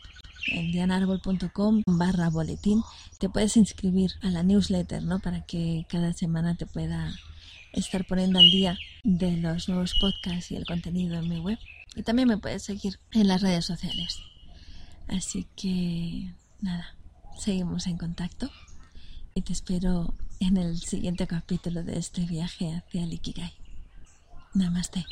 en 0.48 0.72
dianarbol.com 0.72 1.82
barra 1.88 2.30
boletín. 2.30 2.84
Te 3.20 3.30
puedes 3.30 3.58
inscribir 3.58 4.12
a 4.22 4.30
la 4.30 4.44
newsletter, 4.44 5.02
¿no? 5.02 5.20
Para 5.20 5.42
que 5.42 5.86
cada 5.90 6.14
semana 6.14 6.56
te 6.56 6.68
pueda 6.68 7.14
estar 7.74 8.06
poniendo 8.06 8.40
al 8.40 8.52
día 8.52 8.78
de 9.04 9.38
los 9.38 9.68
nuevos 9.68 9.96
podcasts 10.00 10.52
y 10.52 10.56
el 10.56 10.66
contenido 10.66 11.18
en 11.18 11.30
mi 11.30 11.40
web. 11.40 11.58
Y 11.96 12.04
también 12.04 12.28
me 12.28 12.38
puedes 12.38 12.64
seguir 12.64 13.00
en 13.12 13.28
las 13.28 13.42
redes 13.42 13.66
sociales. 13.66 14.20
Así 15.08 15.48
que 15.56 16.34
nada, 16.62 16.96
seguimos 17.38 17.88
en 17.88 17.98
contacto 17.98 18.50
y 19.34 19.42
te 19.42 19.54
espero 19.54 20.14
en 20.40 20.58
el 20.58 20.80
siguiente 20.80 21.28
capítulo 21.28 21.84
de 21.84 21.98
este 21.98 22.22
viaje 22.26 22.74
hacia 22.76 23.04
el 23.04 23.14
Ikigai. 23.14 23.54
Namaste. 24.54 25.06